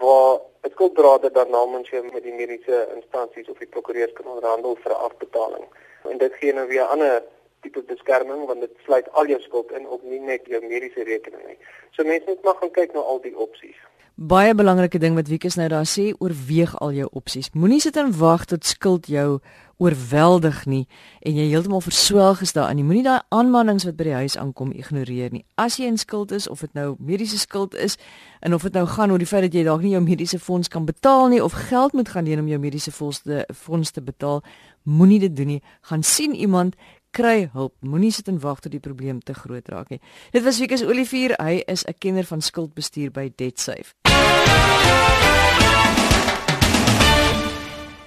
waar 0.03 0.39
'n 0.63 0.71
skulddrader 0.71 1.33
dan 1.33 1.51
namens 1.51 1.91
jou 1.91 2.03
met 2.13 2.23
die 2.23 2.33
mediese 2.33 2.89
instansies 2.95 3.49
of 3.49 3.59
die 3.59 3.73
prokureurs 3.75 4.13
kan 4.13 4.27
onderhandel 4.27 4.77
vir 4.83 4.93
afbetaling. 4.93 5.65
En 6.11 6.19
dit 6.19 6.35
gee 6.35 6.53
nou 6.53 6.67
weer 6.69 6.83
ander 6.83 7.23
tipe 7.61 7.83
beskerming 7.83 8.47
want 8.47 8.61
dit 8.61 8.75
sluit 8.85 9.13
al 9.13 9.27
jou 9.27 9.41
skuld 9.41 9.71
in 9.71 9.89
ook 9.89 10.03
nie 10.03 10.21
net 10.21 10.47
jou 10.47 10.61
mediese 10.67 11.03
rekening 11.03 11.47
nie. 11.47 11.59
So 11.91 12.05
mense 12.05 12.27
moet 12.27 12.43
maar 12.43 12.59
gaan 12.61 12.71
kyk 12.71 12.93
na 12.93 13.01
al 13.01 13.21
die 13.21 13.37
opsies. 13.37 13.79
Baie 14.15 14.55
belangrike 14.55 14.99
ding 15.03 15.17
wat 15.19 15.29
Wieke 15.29 15.51
nou 15.59 15.69
daar 15.69 15.89
sê, 15.91 16.13
oorweeg 16.19 16.77
al 16.79 16.93
jou 16.95 17.09
opsies. 17.19 17.51
Moenie 17.53 17.81
sit 17.81 17.97
en 17.97 18.13
wag 18.19 18.45
tot 18.45 18.65
skuld 18.65 19.07
jou 19.11 19.41
oorweldig 19.79 20.65
nie 20.67 20.87
en 21.21 21.37
jy 21.37 21.49
heeltemal 21.51 21.81
verswelg 21.85 22.41
is 22.41 22.53
daarin. 22.53 22.79
Jy 22.79 22.85
moenie 22.85 23.05
daai 23.07 23.21
aanmanings 23.35 23.85
wat 23.89 23.97
by 23.99 24.09
die 24.09 24.17
huis 24.23 24.37
aankom 24.41 24.73
ignoreer 24.73 25.33
nie. 25.33 25.45
As 25.57 25.79
jy 25.79 25.89
in 25.91 25.99
skuld 25.99 26.33
is 26.33 26.49
of 26.49 26.61
dit 26.61 26.75
nou 26.75 26.95
mediese 26.99 27.39
skuld 27.39 27.75
is 27.75 27.99
en 28.41 28.55
of 28.55 28.63
dit 28.63 28.75
nou 28.75 28.87
gaan 28.87 29.11
oor 29.11 29.19
die 29.19 29.29
feit 29.29 29.47
dat 29.47 29.55
jy 29.55 29.65
dalk 29.65 29.83
nie 29.83 29.95
jou 29.95 30.03
mediese 30.05 30.39
fonds 30.39 30.69
kan 30.69 30.87
betaal 30.87 31.29
nie 31.29 31.43
of 31.45 31.57
geld 31.71 31.93
moet 31.93 32.09
gaan 32.09 32.25
leen 32.25 32.41
om 32.41 32.49
jou 32.49 32.59
mediese 32.59 32.93
fonds 32.93 33.23
te 33.23 33.45
fonds 33.53 33.91
te 33.91 34.03
betaal, 34.03 34.43
moenie 34.83 35.21
dit 35.21 35.37
doen 35.37 35.57
nie. 35.57 35.63
Gaan 35.91 36.03
sien 36.03 36.35
iemand 36.35 36.77
kry 37.15 37.49
hulp. 37.53 37.75
Moenie 37.81 38.13
sit 38.13 38.29
en 38.29 38.41
wag 38.43 38.61
tot 38.61 38.75
die 38.75 38.83
probleem 38.83 39.23
te 39.23 39.35
groot 39.39 39.69
raak 39.73 39.95
nie. 39.95 40.01
Dit 40.35 40.45
was 40.45 40.59
Wieke 40.59 40.79
se 40.81 40.87
Olivier. 40.87 41.37
Hy 41.39 41.63
is 41.67 41.85
'n 41.87 41.95
kenner 41.99 42.25
van 42.25 42.41
skuldbestuur 42.41 43.11
by 43.11 43.33
DebtSafe. 43.37 43.95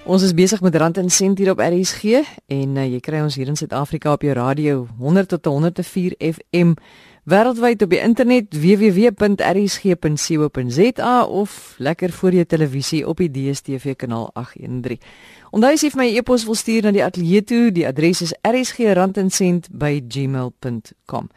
Ons 0.08 0.22
is 0.24 0.30
besig 0.32 0.62
met 0.64 0.72
Rand 0.80 0.96
en 0.96 1.12
Sent 1.12 1.36
hier 1.36 1.52
op 1.52 1.60
RSG 1.60 2.24
en 2.48 2.80
uh, 2.80 2.88
jy 2.88 2.96
kry 3.04 3.20
ons 3.20 3.36
hier 3.36 3.44
in 3.52 3.60
Suid-Afrika 3.60 4.16
op 4.16 4.24
jou 4.24 4.32
radio 4.32 4.88
100 4.96 5.28
tot 5.34 5.44
104 5.52 6.16
FM 6.16 6.80
wêreldwyd 7.28 7.84
op 7.84 7.92
die 7.92 8.00
internet 8.00 8.56
www.rsg.co.za 8.56 11.12
of 11.28 11.76
lekker 11.76 12.08
voor 12.22 12.32
jou 12.38 12.46
televisie 12.48 13.04
op 13.04 13.20
die 13.20 13.28
DStv 13.28 14.00
kanaal 14.00 14.32
813. 14.32 14.96
Onthou 15.52 15.76
as 15.76 15.84
jy 15.84 15.92
vir 15.92 16.00
my 16.00 16.08
e-pos 16.22 16.48
wil 16.48 16.56
stuur 16.56 16.88
na 16.88 16.96
die 16.96 17.04
ateljee 17.04 17.44
toe, 17.44 17.68
die 17.68 17.84
adres 17.84 18.24
is 18.24 18.32
rsgrandencent@gmail.com. 18.48 21.28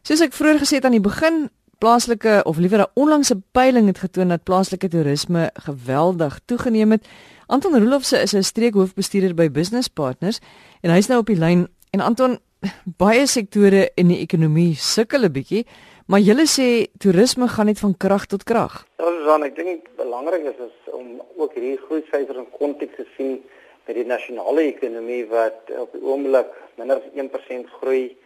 Soos 0.00 0.24
ek 0.24 0.32
vroeër 0.32 0.64
gesê 0.64 0.80
het 0.80 0.88
aan 0.88 0.96
die 0.96 1.04
begin, 1.04 1.52
plaaslike 1.78 2.40
of 2.44 2.58
liewer 2.58 2.80
'n 2.80 2.90
onlangse 2.94 3.36
peiling 3.52 3.86
het 3.86 3.98
getoon 3.98 4.28
dat 4.28 4.42
plaaslike 4.42 4.88
toerisme 4.88 5.50
geweldig 5.54 6.40
toegeneem 6.44 6.90
het. 6.90 7.06
Anton 7.46 7.78
Roelofse 7.78 8.18
is 8.18 8.32
'n 8.32 8.42
streekhoofbestuurder 8.42 9.34
by 9.34 9.50
Business 9.50 9.88
Partners 9.88 10.38
en 10.80 10.90
hy's 10.90 11.06
nou 11.06 11.20
op 11.20 11.26
die 11.26 11.38
lyn. 11.38 11.68
En 11.90 12.00
Anton, 12.00 12.38
baie 13.04 13.26
sektore 13.26 13.90
in 13.94 14.08
die 14.08 14.18
ekonomie 14.18 14.74
sukkel 14.74 15.24
'n 15.24 15.32
bietjie, 15.32 15.66
maar 16.06 16.20
julle 16.20 16.46
sê 16.46 16.86
toerisme 16.98 17.48
gaan 17.48 17.66
net 17.66 17.78
van 17.78 17.96
krag 17.96 18.26
tot 18.26 18.44
krag. 18.44 18.86
Ja, 18.98 19.04
Susan, 19.04 19.42
ek 19.42 19.56
dink 19.56 19.88
belangrik 19.96 20.44
is, 20.44 20.58
is 20.58 20.92
om 20.92 21.22
ook 21.36 21.54
hierdie 21.54 21.78
groei 21.86 22.02
syfers 22.10 22.38
in 22.38 22.50
konteks 22.58 22.96
te 22.96 23.06
sien 23.16 23.42
met 23.86 23.96
die 23.96 24.04
nasionale 24.04 24.62
ekonomie 24.62 25.26
wat 25.26 25.70
op 25.78 25.92
die 25.92 26.02
oomblik 26.02 26.50
minder 26.76 26.96
as 26.96 27.08
1% 27.14 27.70
groei 27.80 28.16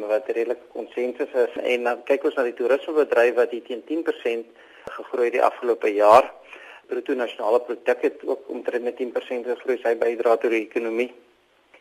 wat 0.00 0.28
redelik 0.28 0.62
konsensus 0.72 1.32
is 1.34 1.56
en 1.62 1.84
dan 1.84 2.02
kyk 2.04 2.24
ons 2.24 2.34
na 2.34 2.42
die 2.42 2.56
toerismebedryf 2.58 3.34
wat 3.34 3.50
hier 3.50 3.62
teen 3.62 3.82
10% 3.88 4.44
gegroei 4.96 5.30
die 5.30 5.42
afgelope 5.42 5.92
jaar 5.94 6.32
bruto 6.86 7.14
nasionale 7.14 7.60
produk 7.60 8.02
het 8.02 8.20
ook 8.24 8.48
omtrent 8.48 8.84
met 8.84 9.00
10% 9.02 9.48
gegroei 9.52 9.78
sy 9.82 9.94
bydra 9.98 10.36
tot 10.36 10.50
die 10.54 10.62
ekonomie. 10.66 11.10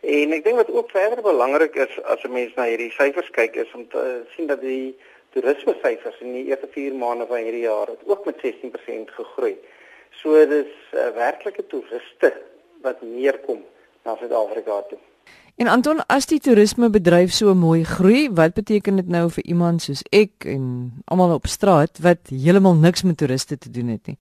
En 0.05 0.34
ek 0.38 0.43
dink 0.45 0.60
wat 0.62 0.72
ook 0.72 0.91
verder 0.93 1.22
belangrik 1.25 1.75
is 1.75 1.93
as 2.03 2.24
'n 2.24 2.31
mens 2.31 2.53
na 2.55 2.65
hierdie 2.69 2.91
syfers 2.91 3.29
kyk 3.29 3.55
is 3.55 3.74
om 3.74 3.88
te 3.89 4.24
sien 4.36 4.48
dat 4.48 4.62
die 4.62 4.98
toerisme 5.34 5.75
syfers 5.81 6.19
in 6.22 6.34
die 6.34 6.45
eerste 6.45 6.67
4 6.67 6.93
maande 6.93 7.25
van 7.27 7.38
hierdie 7.43 7.65
jaar 7.67 7.88
het 7.88 8.03
ook 8.05 8.25
met 8.25 8.38
16% 8.41 9.12
gegroei. 9.12 9.55
So 10.12 10.45
dis 10.45 10.72
uh, 10.93 11.10
werklike 11.15 11.67
toeriste 11.67 12.34
wat 12.81 13.01
meer 13.01 13.38
kom 13.39 13.65
na 14.03 14.15
Suid-Afrika 14.15 14.81
toe. 14.89 15.00
En 15.55 15.67
Anton, 15.71 16.01
as 16.12 16.25
die 16.27 16.39
toerismebedryf 16.43 17.31
so 17.31 17.53
mooi 17.55 17.83
groei, 17.88 18.25
wat 18.35 18.57
beteken 18.57 19.00
dit 19.00 19.07
nou 19.07 19.29
vir 19.31 19.45
iemand 19.47 19.85
soos 19.85 20.01
ek 20.12 20.47
en 20.51 20.65
almal 21.07 21.38
op 21.38 21.47
straat 21.47 22.01
wat 22.03 22.27
heeltemal 22.31 22.75
niks 22.75 23.05
met 23.07 23.17
toeriste 23.17 23.57
te 23.57 23.71
doen 23.71 23.93
het 23.95 24.12
nie? 24.12 24.17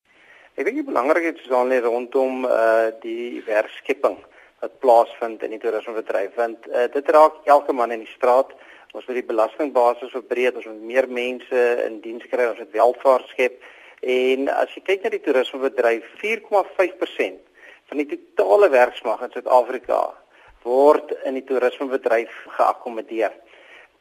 Ek 0.55 0.69
dink 0.69 0.79
die 0.79 0.87
belangrikheid 0.87 1.41
is 1.43 1.51
dan 1.51 1.73
net 1.75 1.83
rondom 1.83 2.47
uh 2.47 2.93
die 3.03 3.43
werkskepping 3.49 4.21
wat 4.63 4.79
plaasvind 4.85 5.43
in 5.43 5.57
die 5.57 5.63
toerismebedryf 5.65 6.39
want 6.39 6.71
uh, 6.71 6.87
dit 6.95 7.11
raak 7.11 7.43
elke 7.51 7.75
man 7.75 7.91
in 7.91 8.07
die 8.07 8.15
straat 8.15 8.55
Ons 8.95 9.09
moet 9.09 9.17
die 9.19 9.27
belastingbasis 9.27 10.13
verbreek, 10.15 10.55
ons 10.55 10.69
moet 10.71 10.83
meer 10.87 11.09
mense 11.11 11.63
in 11.83 11.97
diens 12.05 12.23
kry, 12.31 12.45
ons 12.47 12.61
moet 12.63 12.77
welvaart 12.77 13.33
skep. 13.33 13.57
En 14.07 14.47
as 14.55 14.71
jy 14.77 14.85
kyk 14.87 15.03
na 15.03 15.11
die 15.11 15.23
toerismebedryf, 15.25 16.07
4,5% 16.21 17.41
van 17.91 18.01
die 18.01 18.07
totale 18.13 18.69
werksmag 18.71 19.25
in 19.27 19.33
Suid-Afrika 19.35 19.99
word 20.65 21.13
in 21.25 21.39
die 21.39 21.45
toerismebedryf 21.45 22.33
geakkommodeer. 22.57 23.33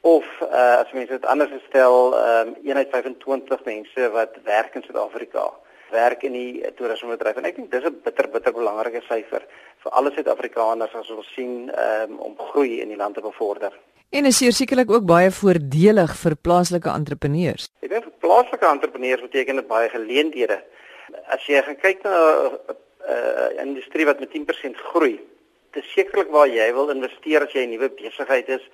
Of 0.04 0.26
uh, 0.42 0.82
as 0.82 0.92
mense 0.96 1.16
dit 1.16 1.26
anders 1.32 1.54
stel, 1.70 2.16
um, 2.18 2.56
eenheid 2.64 2.90
25 2.92 3.64
mense 3.68 4.10
wat 4.16 4.40
werk 4.48 4.76
in 4.76 4.84
Suid-Afrika 4.84 5.52
werk 5.94 6.24
in 6.28 6.34
die 6.34 6.72
toerismebedryf 6.78 7.38
en 7.38 7.48
ek 7.50 7.58
dink 7.60 7.72
dis 7.72 7.86
'n 7.86 8.02
bitter 8.06 8.28
bitter 8.34 8.54
belangrike 8.54 9.02
syfer 9.06 9.44
vir 9.84 9.92
alle 9.92 10.12
Suid-Afrikaners 10.16 10.96
as 11.00 11.10
ons 11.14 11.34
sien 11.36 11.70
um, 11.70 12.20
om 12.20 12.38
groei 12.52 12.82
in 12.82 12.90
die 12.90 12.98
land 12.98 13.16
te 13.16 13.22
bevorder. 13.22 13.74
En 14.10 14.26
is 14.26 14.38
sekerlik 14.38 14.92
ook 14.92 15.06
baie 15.06 15.32
voordelig 15.32 16.16
vir 16.24 16.36
plaaslike 16.36 16.90
entrepreneurs. 16.90 17.70
Ek 17.82 17.90
dink 17.90 18.04
vir 18.10 18.18
plaaslike 18.26 18.68
entrepreneurs 18.70 19.22
beteken 19.22 19.62
dit 19.62 19.68
baie 19.68 19.90
geleenthede. 19.90 20.60
As 21.34 21.46
jy 21.50 21.62
gaan 21.62 21.80
kyk 21.82 22.04
na 22.04 22.14
'n 22.14 22.58
uh, 22.70 22.76
uh, 23.14 23.50
industrie 23.66 24.06
wat 24.06 24.20
met 24.20 24.30
10% 24.30 24.78
groei, 24.94 25.20
dis 25.74 25.94
sekerlik 25.94 26.32
waar 26.32 26.48
jy 26.48 26.68
wil 26.74 26.90
investeer 26.94 27.46
as 27.46 27.54
jy 27.54 27.66
'n 27.66 27.74
nuwe 27.74 27.90
besigheid 27.90 28.50
is 28.50 28.66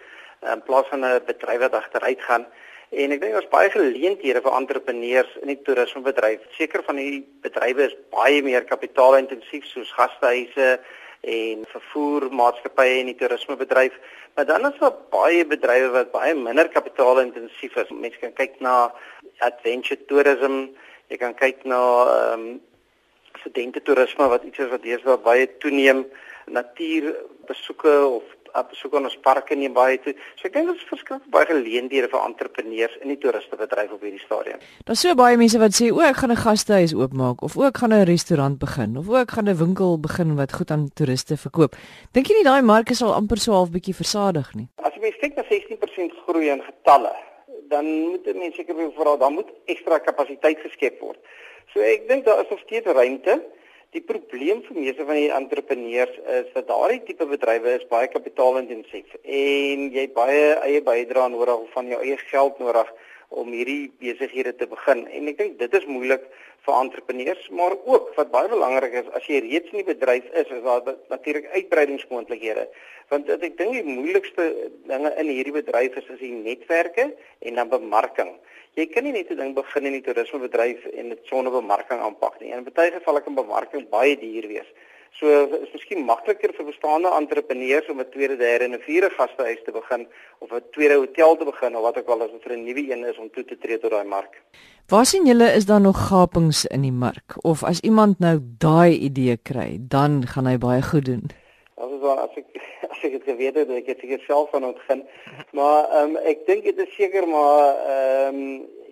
in 0.53 0.61
plaas 0.67 0.87
van 0.91 1.05
'n 1.05 1.21
bedryf 1.25 1.59
wat 1.59 1.73
agteruit 1.73 2.21
gaan. 2.21 2.45
En 2.89 3.11
ek 3.11 3.21
dink 3.21 3.33
daar's 3.33 3.51
baie 3.53 3.69
geleenthede 3.69 4.41
vir 4.41 4.55
entrepreneurs 4.57 5.35
in 5.41 5.47
die 5.47 5.61
toerismebedryf. 5.61 6.39
Seker 6.57 6.83
van 6.83 6.95
die 6.95 7.21
bedrywe 7.41 7.85
is 7.85 7.97
baie 8.09 8.41
meer 8.41 8.65
kapitaalintensief 8.65 9.65
soos 9.65 9.91
gastehuise 9.91 10.79
en 11.21 11.65
vervoermaatskappye 11.69 12.99
in 12.99 13.11
die 13.11 13.15
toerismebedryf. 13.19 13.93
Maar 14.35 14.45
dan 14.45 14.65
is 14.71 14.79
daar 14.79 14.95
baie 15.11 15.45
bedrywe 15.45 15.89
wat 15.89 16.11
baie 16.11 16.33
minder 16.33 16.69
kapitaalintensief 16.69 17.75
is. 17.75 17.89
Mense 17.89 18.17
kan 18.19 18.33
kyk 18.33 18.57
na 18.59 18.91
adventure 19.45 19.99
tourism, 20.09 20.69
jy 21.09 21.17
kan 21.17 21.35
kyk 21.35 21.65
na 21.65 21.83
ehm 22.15 22.47
um, 22.47 22.59
studente 23.39 23.79
toerisme 23.81 24.27
wat 24.27 24.43
iets 24.43 24.59
is 24.59 24.67
wat 24.67 24.81
deesdae 24.83 25.15
baie 25.23 25.45
toeneem, 25.63 26.03
natuurbesoeke 26.51 27.95
of 28.07 28.23
besoek 28.69 28.95
aan 28.95 29.07
ons 29.09 29.17
parke 29.23 29.55
nie 29.55 29.69
baie 29.69 29.97
toe. 30.01 30.13
So 30.39 30.47
ek 30.49 30.55
dink 30.55 30.69
dit 30.71 30.79
is 30.79 30.87
verskriklik 30.89 31.29
baie 31.33 31.47
geleenthede 31.49 32.09
vir 32.11 32.21
entrepreneurs 32.25 32.95
in 33.03 33.13
die 33.13 33.17
toeristebedryf 33.21 33.93
op 33.95 34.03
hierdie 34.05 34.21
stadium. 34.23 34.63
Daar's 34.87 35.03
so 35.05 35.15
baie 35.19 35.37
mense 35.37 35.59
wat 35.61 35.75
sê 35.77 35.91
o, 35.93 36.01
ek 36.05 36.21
gaan 36.21 36.31
'n 36.31 36.43
gastehuis 36.43 36.93
oopmaak 36.97 37.43
of 37.43 37.57
o, 37.57 37.65
ek 37.67 37.77
gaan 37.77 37.93
'n 37.93 38.05
restaurant 38.05 38.59
begin 38.59 38.97
of 38.97 39.09
o, 39.09 39.15
ek 39.15 39.31
gaan 39.31 39.49
'n 39.49 39.57
winkel 39.57 39.99
begin 39.99 40.35
wat 40.35 40.53
goed 40.53 40.71
aan 40.71 40.89
toeriste 40.93 41.37
verkoop. 41.37 41.75
Dink 42.13 42.27
jy 42.27 42.35
nie 42.35 42.49
daai 42.49 42.61
mark 42.61 42.89
is 42.89 43.01
al 43.01 43.13
amper 43.13 43.37
so 43.37 43.53
half 43.53 43.69
bietjie 43.69 43.95
versadig 43.95 44.53
nie? 44.55 44.67
As 44.77 44.93
jy 44.95 45.11
kyk 45.11 45.35
na 45.35 45.43
16% 45.43 46.13
groei 46.25 46.49
in 46.49 46.61
getalle, 46.61 47.13
dan 47.69 47.85
moet 47.85 48.25
mense 48.25 48.55
seker 48.55 48.75
vooral 48.95 49.17
dan 49.17 49.33
moet 49.33 49.49
ekstra 49.65 49.99
kapasiteit 49.99 50.59
geskep 50.59 50.99
word. 51.01 51.19
So 51.73 51.79
ek 51.81 52.07
dink 52.07 52.25
daar 52.25 52.41
is 52.41 52.49
nog 52.49 52.59
steeds 52.59 52.85
ruimte. 52.85 53.41
Die 53.95 54.01
probleem 54.05 54.59
vir 54.67 54.75
meeste 54.77 55.05
van 55.05 55.17
die 55.17 55.31
entrepreneurs 55.33 56.17
is 56.29 56.49
dat 56.53 56.67
daardie 56.69 56.99
tipe 57.07 57.25
bedrywe 57.25 57.71
is 57.79 57.87
baie 57.89 58.09
kapitaalintensief 58.13 59.15
en 59.23 59.87
jy 59.95 60.03
het 60.03 60.13
baie 60.13 60.43
eie 60.67 60.81
bydrae 60.85 61.31
nodig 61.33 61.63
of 61.63 61.71
van 61.73 61.89
jou 61.89 61.97
eie 62.03 62.19
geld 62.29 62.59
nodig 62.61 62.91
om 63.41 63.49
hierdie 63.49 63.89
besighede 63.97 64.53
te 64.59 64.67
begin. 64.69 65.01
En 65.09 65.31
ek 65.33 65.41
dink 65.41 65.57
dit 65.57 65.77
is 65.79 65.89
moeilik 65.89 66.27
vir 66.67 66.77
entrepreneurs, 66.83 67.49
maar 67.49 67.73
ook 67.79 68.13
wat 68.19 68.29
baie 68.35 68.51
belangrik 68.53 68.93
is, 69.01 69.09
as 69.17 69.25
jy 69.25 69.41
reeds 69.47 69.73
in 69.73 69.81
die 69.81 69.89
bedryf 69.89 70.29
is, 70.37 70.53
is 70.53 70.63
daar 70.67 70.93
natuurlik 71.09 71.49
uitbreidingsmoontlikhede. 71.57 72.67
Want 73.09 73.33
ek 73.39 73.57
dink 73.57 73.73
die 73.73 73.85
moeilikste 73.89 74.51
dinge 74.85 75.15
in 75.17 75.33
hierdie 75.33 75.57
bedryf 75.57 75.97
is 75.97 76.13
is 76.13 76.21
die 76.21 76.35
netwerke 76.37 77.09
en 77.41 77.57
dan 77.57 77.73
bemarking 77.73 78.35
jy 78.75 78.85
kan 78.93 79.03
nie 79.03 79.11
net 79.11 79.31
'n 79.31 79.37
ding 79.37 79.55
begin 79.55 79.85
in 79.85 79.93
die 79.93 80.01
toerismebedryf 80.01 80.85
en 80.85 81.09
dit 81.09 81.19
sonder 81.23 81.51
bemarking 81.51 81.99
aanpak 81.99 82.39
nie. 82.41 82.51
In 82.51 82.63
baie 82.63 82.91
gevalle 82.91 83.21
kan 83.21 83.35
bemarking 83.35 83.89
baie 83.89 84.15
duur 84.15 84.47
wees. 84.47 84.69
So 85.17 85.27
is 85.57 85.73
miskien 85.73 86.05
makliker 86.05 86.53
vir 86.53 86.65
bestaande 86.65 87.09
entrepreneurs 87.09 87.89
om 87.89 87.99
'n 87.99 88.09
tweede, 88.11 88.37
derde 88.37 88.65
en 88.65 88.73
'n 88.73 88.85
vierde 88.87 89.09
gastehuis 89.09 89.63
te 89.65 89.71
begin 89.71 90.07
of 90.39 90.51
'n 90.51 90.63
tweede 90.71 90.95
hotel 90.95 91.35
te 91.35 91.45
begin 91.45 91.75
of 91.75 91.81
wat 91.81 91.97
ook 91.97 92.07
al 92.07 92.21
as 92.21 92.31
dit 92.31 92.43
vir 92.43 92.53
'n 92.57 92.63
nuwe 92.63 92.91
een 92.91 93.03
is 93.05 93.17
om 93.17 93.29
toe 93.29 93.45
te 93.45 93.57
tree 93.57 93.79
tot 93.79 93.91
daai 93.91 94.05
mark. 94.05 94.41
Waar 94.87 95.05
sien 95.05 95.25
julle 95.25 95.51
is 95.53 95.65
daar 95.65 95.81
nog 95.81 96.07
gapings 96.07 96.65
in 96.65 96.81
die 96.81 96.91
mark 96.91 97.37
of 97.41 97.63
as 97.63 97.79
iemand 97.79 98.19
nou 98.19 98.39
daai 98.57 98.97
idee 98.99 99.37
kry, 99.37 99.77
dan 99.79 100.27
gaan 100.27 100.45
hy 100.45 100.57
baie 100.57 100.81
goed 100.81 101.05
doen? 101.05 101.29
As 102.03 102.35
ek 102.39 102.47
as 102.59 102.59
ek 102.63 102.91
as 102.91 103.03
ek 103.03 103.17
dit 103.17 103.29
geweet 103.31 103.55
het, 103.61 103.69
ek 103.69 103.93
het 103.93 104.03
seker 104.03 104.23
self 104.25 104.51
van 104.55 104.67
ontgin. 104.71 105.05
Maar 105.51 105.89
ehm 105.89 106.15
um, 106.15 106.19
ek 106.31 106.45
dink 106.47 106.63
dit 106.63 106.83
is 106.85 106.93
seker 106.97 107.27
maar 107.27 107.75
ehm 107.95 108.43
um, 108.43 108.45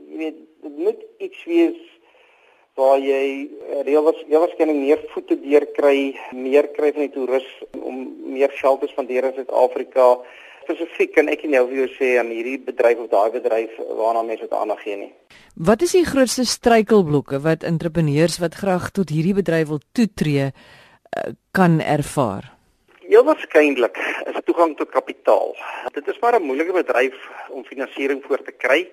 jy 0.08 0.18
weet 0.24 0.42
dit 0.64 0.78
moet 0.88 1.02
iets 1.20 1.44
wees 1.46 1.80
waar 2.78 3.00
jy 3.02 3.50
reëls 3.88 4.20
jy 4.30 4.40
waarskynlik 4.42 4.78
meer 4.78 5.00
voete 5.14 5.38
deur 5.42 5.66
kry, 5.78 6.14
meer 6.38 6.70
kry 6.76 6.92
van 6.94 7.08
die 7.08 7.14
toerus 7.16 7.48
om 7.82 8.04
meer 8.36 8.54
geld 8.60 8.84
te 8.84 8.90
spandeer 8.92 9.30
in 9.32 9.38
Suid-Afrika. 9.40 10.10
Spesifiek 10.68 11.14
kan 11.16 11.32
ek 11.32 11.46
nou 11.50 11.64
vir 11.70 11.80
jou 11.82 11.88
sê 11.96 12.10
aan 12.22 12.30
hierdie 12.34 12.58
bedryf 12.62 13.02
of 13.02 13.10
daai 13.14 13.32
bedryf 13.34 13.78
waarna 13.98 14.26
mense 14.28 14.46
dit 14.46 14.54
aandag 14.54 14.84
gee 14.84 14.98
nie. 15.00 15.14
Wat 15.56 15.82
is 15.82 15.96
die 15.98 16.06
grootste 16.06 16.46
struikelblokke 16.46 17.40
wat 17.46 17.66
entrepreneurs 17.66 18.38
wat 18.44 18.60
graag 18.62 18.92
tot 18.94 19.10
hierdie 19.16 19.38
bedryf 19.38 19.72
wil 19.72 19.82
toetree 19.98 20.52
eh, 20.52 21.32
kan 21.58 21.80
ervaar? 21.82 22.57
Heel 23.08 23.24
waarskynlik 23.24 23.98
is 24.28 24.40
toegang 24.44 24.74
tot 24.76 24.90
kapitaal. 24.92 25.54
Dit 25.96 26.08
is 26.12 26.20
maar 26.20 26.36
'n 26.36 26.44
moeilike 26.44 26.74
bedryf 26.76 27.16
om 27.50 27.66
finansiering 27.66 28.24
voor 28.28 28.42
te 28.44 28.52
kry. 28.52 28.90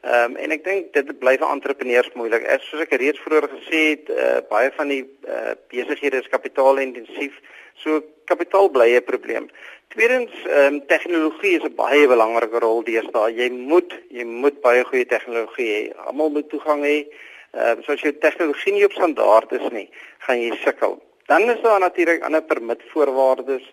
Ehm 0.00 0.30
um, 0.30 0.36
en 0.36 0.50
ek 0.50 0.64
dink 0.64 0.92
dit 0.92 1.18
bly 1.18 1.36
vir 1.40 1.48
entrepreneurs 1.48 2.10
moeilik. 2.12 2.44
As 2.46 2.66
soos 2.68 2.82
ek 2.84 2.92
reeds 3.00 3.20
vroeër 3.24 3.48
gesê 3.48 3.80
het, 3.92 4.08
uh, 4.08 4.40
baie 4.50 4.70
van 4.76 4.88
die 4.88 5.04
uh, 5.28 5.54
besighede 5.72 6.20
is 6.20 6.28
kapitaalintensief. 6.28 7.40
So 7.74 8.02
kapitaal 8.24 8.68
bly 8.68 8.88
'n 8.96 9.04
probleem. 9.04 9.48
Tweedens, 9.88 10.32
ehm 10.44 10.74
um, 10.74 10.86
tegnologie 10.86 11.56
is 11.56 11.64
'n 11.64 11.74
baie 11.74 12.06
belangrike 12.06 12.58
rol 12.58 12.84
deesdae. 12.84 13.32
Jy 13.32 13.48
moet 13.50 13.96
jy 14.10 14.24
moet 14.24 14.60
baie 14.60 14.84
goeie 14.84 15.06
tegnologie 15.06 15.70
hê. 15.72 15.96
Almal 16.04 16.30
moet 16.30 16.48
toegang 16.48 16.84
hê. 16.84 17.08
Ehm 17.54 17.78
uh, 17.78 17.82
so 17.84 17.92
as 17.92 18.00
jou 18.00 18.12
tegnologie 18.12 18.72
nie 18.72 18.84
op 18.84 18.92
standaard 18.92 19.52
is 19.52 19.68
nie, 19.70 19.88
gaan 20.18 20.40
jy 20.40 20.52
sukkel. 20.60 21.00
Dan 21.26 21.48
is 21.50 21.60
daar 21.62 21.80
natuurlik 21.80 22.22
ander 22.22 22.42
permitvoorwaardes, 22.42 23.64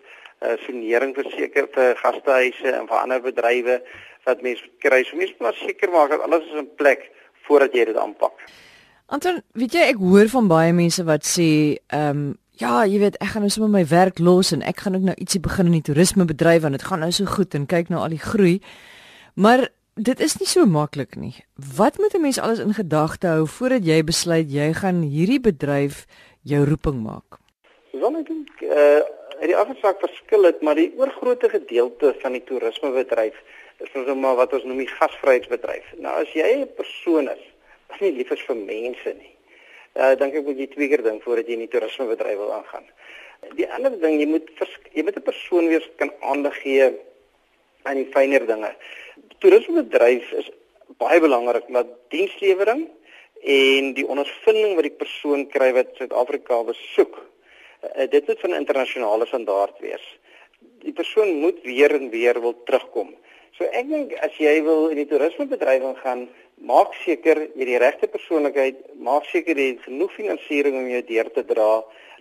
uh, 0.42 0.56
sonering 0.64 1.14
vir 1.14 1.28
seker 1.36 1.68
vir 1.74 1.96
gastehuise 2.00 2.72
en 2.72 2.88
vir 2.88 2.98
ander 2.98 3.20
bedrywe 3.20 3.80
wat 4.26 4.42
mense 4.42 4.68
kry. 4.84 5.02
So 5.04 5.16
mense 5.16 5.34
moet 5.38 5.58
seker 5.60 5.90
maak 5.92 6.14
dat 6.14 6.24
alles 6.26 6.46
is 6.48 6.60
in 6.62 6.70
plek 6.76 7.10
voordat 7.46 7.74
jy 7.74 7.84
dit 7.90 7.98
aanpak. 7.98 8.46
Anton, 9.12 9.42
weet 9.58 9.74
jy 9.76 9.90
ek 9.92 10.00
hoor 10.00 10.30
van 10.32 10.48
baie 10.48 10.72
mense 10.72 11.04
wat 11.04 11.26
sê, 11.28 11.50
ehm 11.92 12.22
um, 12.22 12.30
ja, 12.60 12.84
jy 12.86 13.00
weet, 13.00 13.16
ek 13.24 13.32
gaan 13.32 13.42
nou 13.42 13.50
sommer 13.50 13.70
my 13.72 13.82
werk 13.88 14.20
los 14.22 14.52
en 14.54 14.60
ek 14.62 14.84
gaan 14.84 14.94
ook 14.94 15.06
nou 15.08 15.14
ietsie 15.18 15.40
begin 15.42 15.70
in 15.70 15.78
die 15.80 15.86
toerismebedryf 15.88 16.62
want 16.62 16.76
dit 16.76 16.84
gaan 16.86 17.00
nou 17.02 17.08
so 17.10 17.26
goed 17.26 17.56
en 17.58 17.64
kyk 17.66 17.90
nou 17.90 18.02
al 18.04 18.12
die 18.12 18.22
groei. 18.22 18.60
Maar 19.34 19.66
dit 19.96 20.20
is 20.20 20.36
nie 20.38 20.46
so 20.46 20.66
maklik 20.68 21.16
nie. 21.16 21.34
Wat 21.56 21.98
moet 21.98 22.14
'n 22.14 22.22
mens 22.22 22.38
alles 22.38 22.58
in 22.58 22.74
gedagte 22.74 23.26
hou 23.26 23.46
voordat 23.46 23.84
jy 23.84 24.04
besluit 24.04 24.52
jy 24.52 24.72
gaan 24.72 25.02
hierdie 25.02 25.40
bedryf 25.40 26.06
jou 26.42 26.64
roeping 26.64 27.02
maak? 27.02 27.41
Dan 28.02 28.16
ek 28.18 28.26
dink 28.26 28.62
eh 28.66 28.98
uh, 28.98 29.02
die 29.42 29.56
afsaak 29.58 30.00
verskil 30.02 30.46
dit, 30.46 30.62
maar 30.66 30.78
die 30.78 30.90
oorgrootste 30.98 31.48
gedeelte 31.50 32.12
van 32.22 32.34
die 32.34 32.42
toerismebedryf 32.46 33.36
is 33.84 33.94
ons 33.98 34.08
nou 34.08 34.16
maar 34.18 34.36
wat 34.40 34.54
ons 34.58 34.66
noem 34.66 34.80
die 34.82 34.90
gasvryheidsbedryf. 34.90 35.92
Nou 36.02 36.14
as 36.22 36.32
jy 36.34 36.48
'n 36.62 36.74
persoon 36.80 37.30
is 37.30 37.44
wat 37.90 38.00
nie 38.02 38.12
lief 38.18 38.30
is 38.34 38.42
vir 38.48 38.58
mense 38.58 39.14
nie, 39.20 39.32
eh 39.94 40.02
uh, 40.02 40.14
dink 40.18 40.34
ek 40.34 40.46
moet 40.48 40.58
jy 40.58 40.68
twee 40.74 40.88
keer 40.90 41.02
dink 41.06 41.22
voordat 41.22 41.46
jy 41.46 41.58
in 41.58 41.64
die 41.66 41.72
toerismebedryf 41.74 42.38
wil 42.42 42.52
aangaan. 42.58 42.86
Die 43.58 43.70
ander 43.70 43.94
ding, 44.04 44.18
jy 44.18 44.28
moet 44.34 44.50
jy 44.98 45.02
moet 45.06 45.18
'n 45.22 45.28
persoon 45.30 45.68
wees 45.68 45.86
kan 45.96 46.10
aandag 46.20 46.58
gee 46.62 46.90
aan 47.82 48.02
die 48.02 48.10
fynere 48.14 48.46
dinge. 48.46 48.74
Die 49.30 49.38
toerismebedryf 49.38 50.32
is 50.42 50.50
baie 50.98 51.20
belangrik, 51.20 51.68
maar 51.68 51.86
dienslewering 52.10 52.88
en 53.42 53.94
die 53.94 54.06
ondervinding 54.06 54.74
wat 54.74 54.86
die 54.90 54.98
persoon 55.04 55.46
kry 55.46 55.70
wat 55.72 55.94
Suid-Afrika 55.98 56.62
besoek 56.62 57.31
uh, 57.82 58.06
dit 58.10 58.26
moet 58.28 58.40
van 58.40 58.54
internasionale 58.54 59.26
standaard 59.26 59.78
wees. 59.84 60.04
Die 60.82 60.94
persoon 60.94 61.34
moet 61.42 61.62
weer 61.62 61.94
en 61.94 62.10
weer 62.10 62.40
wil 62.40 62.56
terugkom. 62.64 63.14
So 63.58 63.68
ek 63.68 63.88
dink 63.90 64.14
as 64.24 64.36
jy 64.40 64.54
wil 64.64 64.88
in 64.90 65.02
die 65.02 65.08
toerismebedryf 65.10 65.84
gaan, 66.02 66.28
maak 66.56 66.94
seker 67.02 67.46
jy 67.58 67.66
die 67.68 67.80
regte 67.82 68.08
persoonlikheid, 68.08 68.78
maak 68.96 69.26
seker 69.30 69.58
jy 69.58 69.74
het 69.74 69.84
genoeg 69.86 70.14
finansiering 70.16 70.78
om 70.78 70.88
jou 70.88 71.02
deur 71.10 71.30
te 71.34 71.44
dra 71.46 71.72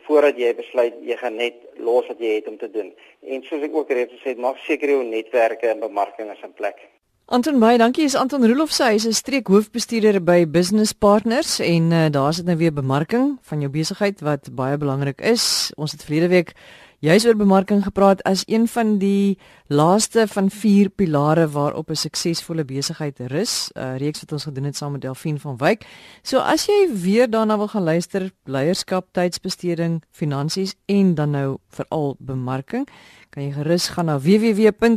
voordat 0.07 0.39
jy 0.41 0.49
besluit 0.57 0.97
jy 1.05 1.15
gaan 1.19 1.37
net 1.37 1.59
los 1.77 2.07
wat 2.09 2.19
jy 2.19 2.33
het 2.39 2.49
om 2.49 2.57
te 2.57 2.69
doen. 2.71 2.89
En 3.21 3.45
soos 3.47 3.63
ek 3.63 3.75
ook 3.77 3.93
reeds 3.93 4.17
gesê 4.17 4.33
het, 4.33 4.41
maak 4.41 4.57
seker 4.65 4.95
jou 4.95 5.03
netwerke 5.05 5.69
en 5.69 5.83
bemarking 5.83 6.33
is 6.33 6.41
in 6.43 6.57
plek. 6.57 6.81
Anton 7.31 7.59
Meyer, 7.59 7.77
dankie. 7.77 8.03
Is 8.03 8.15
Anton 8.19 8.43
Roloff 8.43 8.73
sy 8.75 8.89
is 8.97 9.05
'n 9.07 9.15
streekhoofbestuurder 9.15 10.19
by 10.19 10.43
Business 10.43 10.91
Partners 10.91 11.59
en 11.59 11.91
uh, 11.91 12.09
daar 12.11 12.33
sit 12.33 12.45
nou 12.45 12.57
weer 12.57 12.73
bemarking 12.73 13.37
van 13.41 13.59
jou 13.59 13.71
besigheid 13.71 14.19
wat 14.19 14.49
baie 14.51 14.77
belangrik 14.77 15.21
is. 15.21 15.71
Ons 15.77 15.91
het 15.91 16.03
verlede 16.03 16.27
week 16.27 16.51
juis 16.99 17.25
oor 17.25 17.35
bemarking 17.35 17.83
gepraat 17.83 18.19
as 18.23 18.43
een 18.45 18.67
van 18.67 18.97
die 18.99 19.37
laaste 19.67 20.27
van 20.27 20.49
vier 20.49 20.89
pilare 20.89 21.47
waarop 21.47 21.89
'n 21.89 21.95
suksesvolle 21.95 22.65
besigheid 22.65 23.19
rus. 23.19 23.71
'n 23.75 23.79
uh, 23.79 23.97
Reeks 23.97 24.19
wat 24.19 24.31
ons 24.31 24.43
gedoen 24.43 24.63
het 24.63 24.75
saam 24.75 24.91
met 24.91 25.01
Delphine 25.01 25.39
van 25.39 25.57
Wyk. 25.57 25.85
So 26.23 26.37
as 26.37 26.65
jy 26.65 26.89
weer 26.93 27.29
daarna 27.29 27.57
wil 27.57 27.67
gaan 27.67 27.83
luister, 27.83 28.31
leierskap, 28.43 29.07
tydsbesteding, 29.11 30.03
finansies 30.11 30.75
en 30.85 31.15
dan 31.15 31.29
nou 31.29 31.57
veral 31.69 32.15
bemarking, 32.19 32.87
kan 33.31 33.43
jy 33.43 33.51
gerus 33.55 33.87
gaan 33.95 34.05
na 34.11 34.19
www.rsg.co.za 34.19 34.89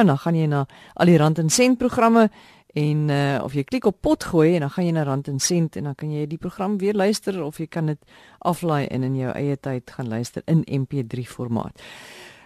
en 0.00 0.06
dan 0.06 0.18
gaan 0.18 0.34
jy 0.34 0.46
na 0.50 0.66
al 0.94 1.06
die 1.06 1.18
rand 1.20 1.38
en 1.38 1.50
sent 1.50 1.78
programme 1.78 2.30
en 2.74 3.08
uh, 3.12 3.38
of 3.44 3.52
jy 3.54 3.62
klik 3.68 3.84
op 3.86 4.00
pot 4.00 4.24
gooi 4.32 4.54
en 4.56 4.60
dan 4.64 4.72
gaan 4.74 4.86
jy 4.88 4.92
na 4.96 5.04
rand 5.06 5.28
en 5.28 5.38
sent 5.40 5.76
en 5.76 5.84
dan 5.90 5.94
kan 5.94 6.10
jy 6.10 6.26
die 6.26 6.40
program 6.40 6.78
weer 6.80 6.96
luister 6.96 7.42
of 7.44 7.60
jy 7.60 7.68
kan 7.70 7.86
dit 7.92 8.00
aflaai 8.48 8.86
en 8.88 9.02
in 9.06 9.16
jou 9.20 9.32
eie 9.36 9.56
tyd 9.60 9.90
gaan 9.92 10.08
luister 10.08 10.42
in 10.46 10.64
MP3 10.66 11.26
formaat. 11.28 11.78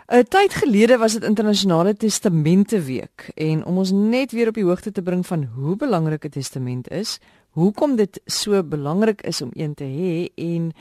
'n 0.07 0.23
Tyd 0.23 0.55
gelede 0.55 0.99
was 0.99 1.13
dit 1.13 1.25
internasionale 1.25 1.95
testamente 1.95 2.81
week 2.83 3.31
en 3.35 3.65
om 3.65 3.79
ons 3.79 3.91
net 3.91 4.33
weer 4.33 4.49
op 4.49 4.55
die 4.55 4.65
hoogte 4.65 4.93
te 4.93 5.03
bring 5.03 5.27
van 5.27 5.49
hoe 5.55 5.77
belangrik 5.77 6.25
'n 6.25 6.31
testament 6.31 6.91
is, 6.91 7.19
hoekom 7.51 7.97
dit 7.97 8.21
so 8.27 8.63
belangrik 8.63 9.23
is 9.23 9.43
om 9.43 9.51
een 9.53 9.75
te 9.75 9.85
hê 9.85 10.29
en 10.35 10.73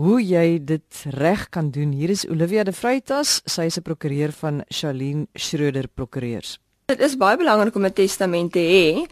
hoe 0.00 0.20
jy 0.24 0.56
dit 0.64 1.04
reg 1.20 1.48
kan 1.52 1.68
doen. 1.74 1.92
Hier 1.92 2.12
is 2.12 2.24
Olivia 2.28 2.64
de 2.64 2.72
Vreitas, 2.72 3.40
sy 3.44 3.66
is 3.68 3.76
'n 3.76 3.82
prokureur 3.84 4.32
van 4.32 4.62
Charlene 4.68 5.26
Schroeder 5.34 5.88
Prokureurs. 5.88 6.58
Dit 6.86 7.00
is 7.00 7.16
baie 7.16 7.36
belangrik 7.36 7.74
om 7.74 7.84
'n 7.84 7.92
testament 7.92 8.52
te 8.52 8.58
hê 8.58 9.06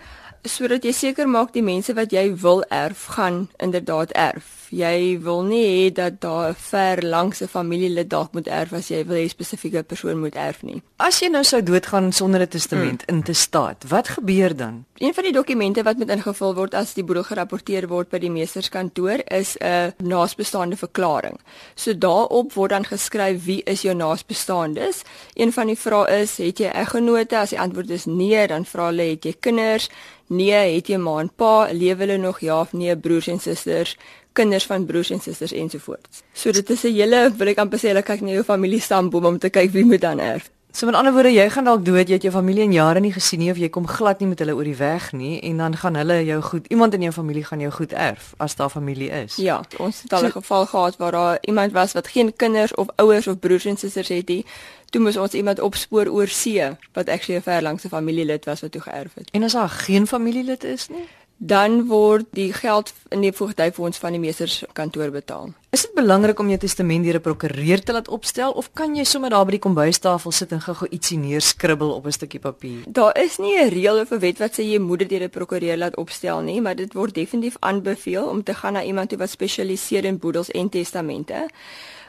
sodat 0.45 0.85
jy 0.85 0.93
seker 0.93 1.29
maak 1.29 1.53
die 1.53 1.63
mense 1.63 1.95
wat 1.95 2.13
jy 2.13 2.35
wil 2.43 2.63
erf 2.71 3.05
gaan 3.17 3.49
inderdaad 3.59 4.13
erf. 4.13 4.55
Jy 4.69 5.17
wil 5.25 5.47
nie 5.49 5.65
hê 5.65 5.93
dat 5.95 6.21
daar 6.21 6.51
'n 6.51 6.55
ver 6.55 7.03
langse 7.03 7.49
familielid 7.49 8.11
dalk 8.11 8.33
moet 8.33 8.49
erf 8.49 8.73
as 8.73 8.89
jy 8.89 9.05
wil 9.07 9.17
hê 9.17 9.25
'n 9.25 9.29
spesifieke 9.29 9.83
persoon 9.83 10.21
moet 10.21 10.35
erf 10.35 10.63
nie. 10.63 10.83
As 10.97 11.21
jy 11.21 11.29
nou 11.29 11.45
sou 11.45 11.63
doodgaan 11.63 12.13
sonder 12.13 12.41
'n 12.41 12.49
testament 12.49 13.03
hmm. 13.07 13.17
in 13.17 13.23
te 13.23 13.33
staat, 13.33 13.85
wat 13.89 14.09
gebeur 14.09 14.57
dan? 14.57 14.85
Een 14.99 15.15
van 15.15 15.25
die 15.25 15.33
dokumente 15.33 15.83
wat 15.83 15.97
moet 15.97 16.11
ingevul 16.11 16.55
word 16.55 16.75
as 16.75 16.95
die 16.95 17.05
boedel 17.05 17.23
gerapporteer 17.23 17.89
word 17.89 18.11
by 18.11 18.19
die 18.19 18.31
meesterskantoor 18.31 19.23
is 19.31 19.57
'n 19.61 19.95
naasbestaande 20.03 20.77
verklaring. 20.77 21.41
So 21.75 21.99
daarop 21.99 22.53
word 22.53 22.71
dan 22.71 22.85
geskryf 22.85 23.45
wie 23.45 23.63
is 23.63 23.83
jou 23.83 23.95
naasbestaandes. 23.95 25.03
Een 25.35 25.53
van 25.53 25.67
die 25.67 25.79
vrae 25.79 26.21
is, 26.21 26.37
het 26.37 26.59
jy 26.59 26.71
eggenote? 26.75 27.39
As 27.39 27.51
die 27.51 27.61
antwoord 27.61 27.91
is 27.91 28.05
nee, 28.05 28.47
dan 28.47 28.65
vra 28.65 28.87
hulle, 28.87 29.03
het 29.03 29.25
jy 29.25 29.35
kinders? 29.41 29.89
Nee, 30.29 30.75
het 30.75 30.89
jy 30.89 30.97
ma 30.97 31.21
en 31.21 31.31
pa? 31.35 31.69
Lewe 31.73 32.05
hulle 32.05 32.19
nog? 32.19 32.41
Ja 32.41 32.61
of 32.61 32.73
nee, 32.73 32.97
broers 32.97 33.27
en 33.29 33.41
susters? 33.41 33.97
kinders 34.39 34.67
van 34.67 34.87
broers 34.87 35.11
en 35.11 35.21
susters 35.21 35.53
ensovoorts. 35.53 36.23
So 36.33 36.53
dit 36.53 36.71
is 36.71 36.85
'n 36.85 36.95
hele, 36.95 37.33
wil 37.37 37.49
ek 37.49 37.59
amper 37.59 37.79
sê, 37.79 37.91
hulle 37.91 38.03
kyk 38.03 38.21
na 38.21 38.31
jou 38.31 38.45
familie 38.45 38.81
stamboom 38.81 39.27
om 39.27 39.39
te 39.39 39.51
kyk 39.51 39.71
wie 39.71 39.85
moet 39.85 40.01
dan 40.01 40.21
erf. 40.21 40.51
So 40.79 40.87
met 40.87 40.95
ander 40.95 41.13
woorde, 41.13 41.33
jy 41.35 41.49
gaan 41.51 41.67
dalk 41.67 41.81
dood, 41.83 42.07
jy 42.07 42.15
het 42.15 42.23
jou 42.23 42.31
familie 42.31 42.63
in 42.63 42.73
jare 42.77 43.01
nie 43.03 43.11
gesien 43.11 43.41
nie 43.43 43.49
of 43.51 43.59
jy 43.59 43.67
kom 43.75 43.89
glad 43.91 44.21
nie 44.23 44.29
met 44.31 44.39
hulle 44.39 44.55
oor 44.55 44.69
die 44.69 44.77
weg 44.79 45.09
nie 45.11 45.41
en 45.49 45.59
dan 45.59 45.75
gaan 45.81 45.99
hulle 45.99 46.21
jou 46.23 46.37
goed, 46.53 46.69
iemand 46.71 46.95
in 46.95 47.03
jou 47.09 47.11
familie 47.17 47.43
gaan 47.49 47.65
jou 47.65 47.73
goed 47.75 47.97
erf 47.99 48.29
as 48.39 48.55
daar 48.55 48.71
familie 48.71 49.09
is. 49.25 49.41
Ja, 49.43 49.57
ons 49.83 50.05
het 50.05 50.13
al 50.13 50.29
'n 50.29 50.31
so, 50.31 50.39
geval 50.39 50.67
gehad 50.67 50.97
waar 50.97 51.13
daar 51.13 51.39
iemand 51.41 51.73
was 51.73 51.93
wat 51.99 52.09
geen 52.09 52.31
kinders 52.37 52.75
of 52.75 52.87
ouers 52.95 53.27
of 53.27 53.39
broers 53.39 53.65
en 53.65 53.77
susters 53.77 54.09
het 54.09 54.29
nie. 54.29 54.47
Toe 54.91 55.03
moes 55.03 55.17
ons 55.17 55.35
iemand 55.35 55.61
opspoor 55.61 56.07
oor 56.07 56.29
see 56.29 56.77
wat 56.93 57.09
actually 57.09 57.41
'n 57.41 57.43
ver 57.43 57.63
langse 57.63 57.89
familielid 57.89 58.45
was 58.45 58.61
wat 58.61 58.73
toe 58.73 58.81
geërf 58.81 59.15
het. 59.15 59.31
En 59.31 59.43
as 59.43 59.53
daar 59.53 59.69
geen 59.69 60.07
familielid 60.07 60.65
is 60.65 60.89
nie? 60.89 61.09
Dan 61.39 61.87
word 61.87 62.27
die 62.35 62.53
geld 62.53 62.93
in 63.15 63.23
die 63.23 63.33
voogdyfonds 63.33 63.99
van 64.03 64.17
die 64.17 64.21
meesterskantoor 64.21 65.13
betaal. 65.15 65.53
Is 65.71 65.85
dit 65.87 65.95
belangrik 65.95 66.39
om 66.43 66.49
jou 66.51 66.59
testament 66.59 67.05
deur 67.05 67.19
'n 67.19 67.23
prokureur 67.23 67.81
te 67.83 67.93
laat 67.93 68.09
opstel 68.09 68.51
of 68.53 68.73
kan 68.73 68.97
jy 68.97 69.05
sommer 69.05 69.31
daar 69.31 69.45
by 69.45 69.51
die 69.51 69.67
kombuistafel 69.67 70.33
sit 70.33 70.53
en 70.53 70.61
gou-gou 70.61 70.89
ietsie 70.91 71.19
neerskribbel 71.19 71.91
op 71.91 72.07
'n 72.07 72.13
stukkie 72.13 72.41
papier? 72.41 72.83
Daar 72.87 73.17
is 73.19 73.39
nie 73.39 73.57
'n 73.57 73.69
reël 73.69 74.01
of 74.01 74.11
'n 74.11 74.19
wet 74.19 74.39
wat 74.39 74.59
sê 74.59 74.63
jy 74.63 74.79
moet 74.79 74.99
dit 74.99 75.09
deur 75.09 75.23
'n 75.23 75.31
prokureur 75.31 75.77
laat 75.77 75.97
opstel 75.97 76.41
nie, 76.41 76.61
maar 76.61 76.77
dit 76.77 76.93
word 76.93 77.15
definitief 77.15 77.57
aanbeveel 77.61 78.25
om 78.25 78.43
te 78.43 78.55
gaan 78.55 78.73
na 78.73 78.83
iemand 78.83 79.13
wat 79.13 79.31
spesialiseer 79.31 80.05
in 80.05 80.19
boedels 80.19 80.51
en 80.51 80.69
testamente 80.69 81.49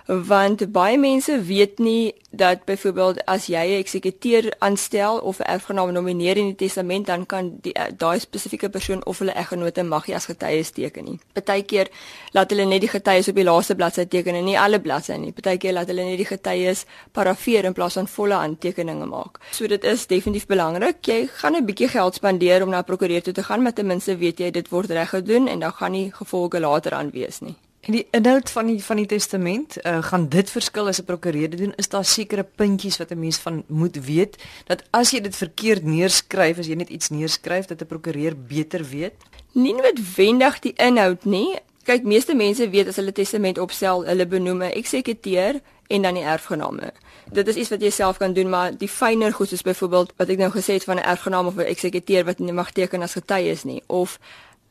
want 0.09 0.63
baie 0.73 0.97
mense 0.97 1.41
weet 1.45 1.77
nie 1.77 2.13
dat 2.29 2.63
byvoorbeeld 2.65 3.25
as 3.25 3.45
jy 3.45 3.65
'n 3.65 3.79
eksekuteur 3.79 4.53
aanstel 4.59 5.17
of 5.17 5.39
'n 5.39 5.43
erfgenaam 5.43 5.91
nomineer 5.91 6.37
in 6.37 6.45
die 6.45 6.55
testament 6.55 7.05
dan 7.05 7.25
kan 7.25 7.57
die 7.61 7.73
eh, 7.73 7.91
daai 7.97 8.19
spesifieke 8.19 8.69
persoon 8.69 9.05
of 9.05 9.19
hulle 9.19 9.31
eggenote 9.31 9.83
mag 9.83 10.07
nie 10.07 10.15
as 10.15 10.25
getuies 10.25 10.69
teken 10.69 11.03
nie. 11.05 11.19
Partykeer 11.33 11.87
laat 12.31 12.49
hulle 12.49 12.65
net 12.65 12.81
die 12.81 12.89
getuies 12.89 13.27
op 13.27 13.35
die 13.35 13.43
laaste 13.43 13.75
bladsy 13.75 14.05
teken 14.05 14.35
en 14.35 14.45
nie 14.45 14.59
alle 14.59 14.79
bladsye 14.79 15.17
nie. 15.17 15.31
Partykeer 15.31 15.73
laat 15.73 15.87
hulle 15.87 16.03
net 16.03 16.17
die 16.17 16.25
getuies 16.25 16.85
parafeer 17.11 17.65
in 17.65 17.73
plaas 17.73 17.93
van 17.93 18.07
volle 18.07 18.33
aantekeninge 18.33 19.05
maak. 19.05 19.39
So 19.51 19.67
dit 19.67 19.83
is 19.83 20.07
definitief 20.07 20.47
belangrik. 20.47 21.05
Jy 21.05 21.27
gaan 21.27 21.55
'n 21.55 21.65
bietjie 21.65 21.87
geld 21.87 22.15
spandeer 22.15 22.63
om 22.63 22.69
na 22.69 22.79
'n 22.79 22.83
prokureur 22.83 23.21
toe 23.21 23.33
te 23.33 23.43
gaan, 23.43 23.61
maar 23.61 23.73
ten 23.73 23.85
minste 23.85 24.17
weet 24.17 24.39
jy 24.39 24.51
dit 24.51 24.69
word 24.69 24.89
reg 24.89 25.09
gedoen 25.09 25.47
en 25.47 25.59
dan 25.59 25.71
gaan 25.71 25.91
nie 25.91 26.11
gevolge 26.11 26.59
later 26.59 26.93
aan 26.93 27.11
wees 27.11 27.39
nie. 27.39 27.55
En 27.79 27.95
die 27.95 28.07
inhoud 28.11 28.49
van 28.51 28.67
die 28.67 28.83
van 28.83 28.99
die 28.99 29.05
testament, 29.05 29.77
uh, 29.85 30.01
gaan 30.03 30.27
dit 30.29 30.49
verskil 30.49 30.87
as 30.87 30.99
'n 30.99 31.05
prokureur 31.05 31.49
doen? 31.49 31.73
Is 31.75 31.89
daar 31.89 32.05
sekere 32.05 32.43
puntjies 32.43 32.97
wat 32.97 33.11
'n 33.11 33.19
mens 33.19 33.37
van 33.37 33.63
moet 33.67 34.05
weet 34.05 34.35
dat 34.65 34.83
as 34.89 35.11
jy 35.11 35.21
dit 35.21 35.35
verkeerd 35.35 35.83
neerskryf, 35.83 36.57
as 36.57 36.67
jy 36.67 36.75
net 36.75 36.89
iets 36.89 37.09
neerskryf 37.09 37.65
dat 37.65 37.81
'n 37.81 37.85
prokureur 37.85 38.35
beter 38.37 38.83
weet? 38.89 39.13
Nie 39.51 39.73
noodwendig 39.73 40.59
die 40.59 40.73
inhoud 40.75 41.25
nie. 41.25 41.59
Kyk, 41.83 42.03
meeste 42.03 42.35
mense 42.35 42.69
weet 42.69 42.87
as 42.87 42.95
hulle 42.95 43.11
testament 43.11 43.57
opstel, 43.57 44.05
hulle 44.05 44.27
benoem 44.27 44.61
'n 44.61 44.71
eksekuteur 44.71 45.61
en 45.87 46.01
dan 46.01 46.13
die 46.13 46.23
erfgename. 46.23 46.93
Dit 47.31 47.47
is 47.47 47.55
iets 47.55 47.69
wat 47.69 47.81
jy 47.81 47.89
self 47.89 48.17
kan 48.17 48.33
doen, 48.33 48.49
maar 48.49 48.77
die 48.77 48.89
fynere 48.89 49.31
goed 49.31 49.51
is 49.51 49.61
byvoorbeeld 49.61 50.13
wat 50.17 50.29
ek 50.29 50.37
nou 50.37 50.51
gesê 50.51 50.73
het 50.77 50.83
van 50.83 50.95
'n 50.97 51.05
erfgenaam 51.05 51.47
of 51.47 51.55
'n 51.55 51.71
eksekuteur 51.73 52.25
wat 52.25 52.39
nie 52.39 52.53
mag 52.53 52.71
teken 52.71 53.01
as 53.01 53.13
getuie 53.13 53.57
nie 53.63 53.83
of 53.87 54.19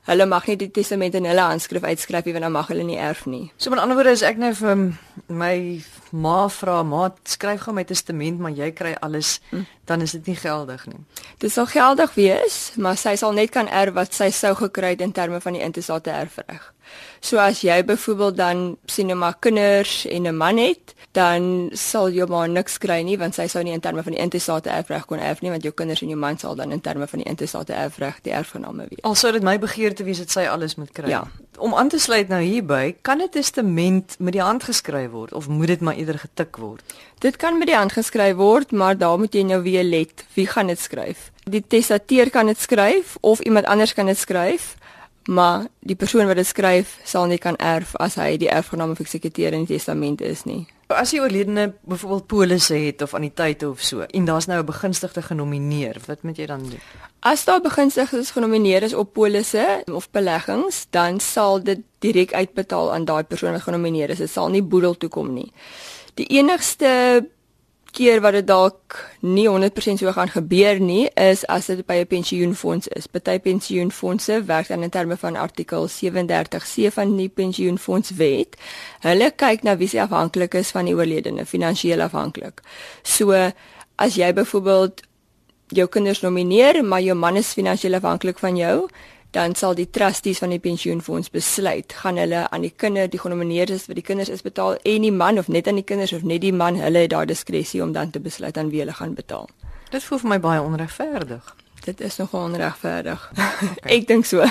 hulle 0.06 0.26
mag 0.26 0.46
nie 0.46 0.56
die 0.56 0.70
testament 0.70 1.14
in 1.14 1.26
hulle 1.28 1.48
handskrif 1.50 1.84
uitskryf 1.84 2.24
nie 2.24 2.32
want 2.36 2.46
dan 2.46 2.52
mag 2.52 2.68
hulle 2.72 2.84
nie 2.86 2.98
erf 2.98 3.26
nie. 3.26 3.50
So 3.56 3.70
met 3.70 3.80
ander 3.82 3.96
woorde 3.96 4.14
is 4.16 4.22
ek 4.22 4.38
nou 4.40 4.52
vir 4.54 4.84
my 5.28 5.54
ma 6.12 6.48
vra, 6.48 6.82
"Ma, 6.82 7.14
skryf 7.24 7.60
gou 7.60 7.74
my 7.74 7.84
testament, 7.84 8.38
maar 8.38 8.52
jy 8.52 8.72
kry 8.72 8.96
alles." 9.00 9.40
Hm 9.50 9.64
dan 9.88 10.00
is 10.00 10.10
dit 10.10 10.26
nie 10.26 10.36
geldig 10.36 10.86
nie. 10.86 11.00
Dit 11.38 11.52
sal 11.52 11.66
geldig 11.66 12.14
wees, 12.14 12.58
maar 12.76 12.96
sy 13.00 13.16
sal 13.16 13.32
net 13.32 13.52
kan 13.54 13.68
erf 13.72 13.96
wat 13.96 14.14
sy 14.14 14.28
sou 14.34 14.52
gekry 14.58 14.94
het 14.96 15.04
in 15.04 15.14
terme 15.16 15.40
van 15.40 15.56
die 15.56 15.64
intestate 15.64 16.12
erfreg. 16.12 16.72
So 17.20 17.36
as 17.40 17.60
jy 17.60 17.82
byvoorbeeld 17.84 18.36
dan 18.36 18.60
sien 18.88 19.10
nou 19.10 19.16
maar 19.18 19.36
kinders 19.40 20.06
en 20.06 20.28
'n 20.28 20.36
man 20.36 20.56
het, 20.56 20.94
dan 21.12 21.70
sal 21.72 22.10
jou 22.10 22.28
ma 22.28 22.46
niks 22.46 22.78
kry 22.78 23.02
nie 23.02 23.18
want 23.18 23.34
sy 23.34 23.46
sou 23.46 23.62
nie 23.62 23.72
in 23.72 23.80
terme 23.80 24.02
van 24.02 24.12
die 24.12 24.20
intestate 24.20 24.70
erfreg 24.70 25.06
kon 25.06 25.18
erf 25.18 25.40
nie 25.40 25.50
want 25.50 25.62
jou 25.62 25.72
kinders 25.72 26.02
en 26.02 26.08
jou 26.08 26.18
man 26.18 26.38
sal 26.38 26.54
dan 26.54 26.72
in 26.72 26.80
terme 26.80 27.06
van 27.06 27.18
die 27.18 27.28
intestate 27.28 27.72
erfreg 27.72 28.20
die 28.22 28.32
erfgename 28.32 28.86
wees. 28.88 29.02
Al 29.02 29.14
sou 29.14 29.32
dit 29.32 29.42
my 29.42 29.58
begeerte 29.58 30.04
wees 30.04 30.18
dat 30.18 30.30
sy 30.30 30.46
alles 30.46 30.74
moet 30.74 30.92
kry. 30.92 31.08
Ja. 31.08 31.26
Om 31.58 31.74
aan 31.74 31.88
te 31.88 31.98
sluit 31.98 32.28
nou 32.28 32.42
hierby, 32.42 32.96
kan 33.02 33.20
'n 33.20 33.28
testament 33.28 34.16
met 34.18 34.32
die 34.32 34.42
hand 34.42 34.62
geskryf 34.62 35.10
word 35.10 35.32
of 35.32 35.48
moet 35.48 35.66
dit 35.66 35.80
maar 35.80 35.96
eerder 35.98 36.18
getik 36.22 36.56
word? 36.56 36.96
Dit 37.18 37.36
kan 37.36 37.58
met 37.58 37.68
die 37.68 37.76
hand 37.76 37.92
geskryf 37.92 38.36
word, 38.38 38.72
maar 38.72 38.98
daar 38.98 39.18
moet 39.18 39.34
jy 39.34 39.42
nou 39.42 39.62
weer 39.62 39.84
let 39.84 40.24
wie 40.34 40.46
gaan 40.46 40.70
dit 40.70 40.80
skryf. 40.80 41.30
Die 41.44 41.64
testateur 41.66 42.30
kan 42.30 42.46
dit 42.46 42.60
skryf 42.60 43.16
of 43.20 43.40
iemand 43.40 43.66
anders 43.66 43.94
kan 43.94 44.06
dit 44.06 44.18
skryf, 44.18 44.76
maar 45.28 45.66
die 45.80 45.96
persoon 45.96 46.26
wat 46.26 46.38
dit 46.40 46.46
skryf 46.46 46.96
sal 47.04 47.26
nie 47.28 47.38
kan 47.38 47.56
erf 47.60 47.92
as 48.00 48.16
hy 48.16 48.36
die 48.40 48.48
erfgenaam 48.48 48.94
of 48.94 49.02
eksekuteur 49.04 49.52
in 49.52 49.66
die 49.66 49.74
testament 49.76 50.22
is 50.24 50.46
nie. 50.48 50.64
As 50.88 51.12
jy 51.12 51.20
oorledene 51.20 51.74
byvoorbeeld 51.84 52.26
polisse 52.26 52.78
het 52.86 53.02
of 53.04 53.12
anniteite 53.14 53.68
of 53.68 53.82
so 53.84 54.06
en 54.08 54.24
daar's 54.24 54.46
nou 54.46 54.60
'n 54.60 54.66
begunstigde 54.66 55.22
genomineer, 55.22 56.00
wat 56.06 56.22
moet 56.22 56.36
jy 56.36 56.46
dan 56.46 56.62
doen? 56.62 56.80
As 57.20 57.44
daar 57.44 57.60
begunstigdes 57.60 58.30
genomineer 58.30 58.82
is 58.82 58.94
op 58.94 59.12
polisse 59.12 59.82
of 59.92 60.10
beleggings, 60.10 60.86
dan 60.90 61.20
sal 61.20 61.62
dit 61.62 61.80
direk 61.98 62.32
uitbetaal 62.32 62.92
aan 62.92 63.04
daai 63.04 63.24
persoon 63.24 63.52
wat 63.52 63.66
genomineer 63.66 64.10
is. 64.10 64.22
Dit 64.22 64.30
sal 64.30 64.48
nie 64.48 64.62
boedel 64.62 64.94
toe 64.96 65.08
kom 65.10 65.32
nie. 65.34 65.52
Die 66.14 66.26
enigste 66.38 67.26
keer 67.90 68.20
wat 68.20 68.36
dit 68.36 68.46
dalk 68.46 68.98
nie 69.20 69.48
100% 69.48 69.98
so 69.98 70.12
gaan 70.12 70.30
gebeur 70.30 70.78
nie 70.80 71.08
is 71.18 71.44
as 71.46 71.66
dit 71.66 71.86
by 71.86 71.96
'n 72.04 72.06
pensioenfonds 72.06 72.88
is. 72.88 73.06
Party 73.06 73.38
pensioenfondse 73.38 74.44
werk 74.44 74.68
dan 74.68 74.82
in 74.82 74.90
terme 74.90 75.16
van 75.16 75.36
artikel 75.36 75.88
37C 75.88 76.92
van 76.92 77.16
die 77.16 77.28
pensioenfondswet. 77.28 78.56
Hulle 79.00 79.30
kyk 79.30 79.62
na 79.62 79.76
wie 79.76 79.88
se 79.88 80.00
afhanklik 80.00 80.54
is 80.54 80.70
van 80.70 80.84
die 80.84 80.94
oorledene, 80.94 81.46
finansiëel 81.46 82.00
afhanklik. 82.00 82.60
So 83.02 83.32
as 83.96 84.14
jy 84.14 84.32
byvoorbeeld 84.32 85.02
jou 85.76 85.86
kinders 85.88 86.20
nomineer, 86.20 86.84
maar 86.84 87.02
jou 87.02 87.16
man 87.16 87.36
is 87.36 87.52
finansiëel 87.56 87.98
afhanklik 87.98 88.38
van 88.38 88.56
jou, 88.56 88.88
dan 89.30 89.54
sal 89.54 89.74
die 89.76 89.90
trustees 89.90 90.40
van 90.40 90.52
die 90.54 90.60
pensioenfonds 90.62 91.30
besluit 91.30 91.92
gaan 92.00 92.16
hulle 92.16 92.46
aan 92.48 92.64
die 92.64 92.72
kinders 92.72 93.10
die 93.12 93.20
genomineerdes 93.20 93.84
vir 93.90 93.98
die 93.98 94.04
kinders 94.04 94.32
is 94.32 94.42
betaal 94.42 94.78
en 94.88 95.04
die 95.04 95.12
man 95.12 95.38
of 95.38 95.50
net 95.52 95.68
aan 95.68 95.80
die 95.80 95.84
kinders 95.84 96.14
of 96.16 96.24
net 96.24 96.40
die 96.40 96.52
man 96.52 96.80
hulle 96.80 97.04
het 97.04 97.12
daai 97.12 97.26
diskresie 97.28 97.82
om 97.84 97.92
dan 97.92 98.10
te 98.10 98.22
besluit 98.24 98.56
aan 98.56 98.72
wie 98.72 98.80
hulle 98.80 98.96
gaan 98.96 99.14
betaal. 99.14 99.48
Dit 99.92 100.04
voel 100.04 100.22
vir 100.24 100.32
my 100.32 100.40
baie 100.40 100.62
onregverdig. 100.62 101.54
Dit 101.84 102.00
is 102.00 102.16
nogal 102.16 102.48
onregverdig. 102.48 103.28
Okay. 103.68 103.98
Ek 103.98 104.08
dink 104.08 104.26
so. 104.26 104.44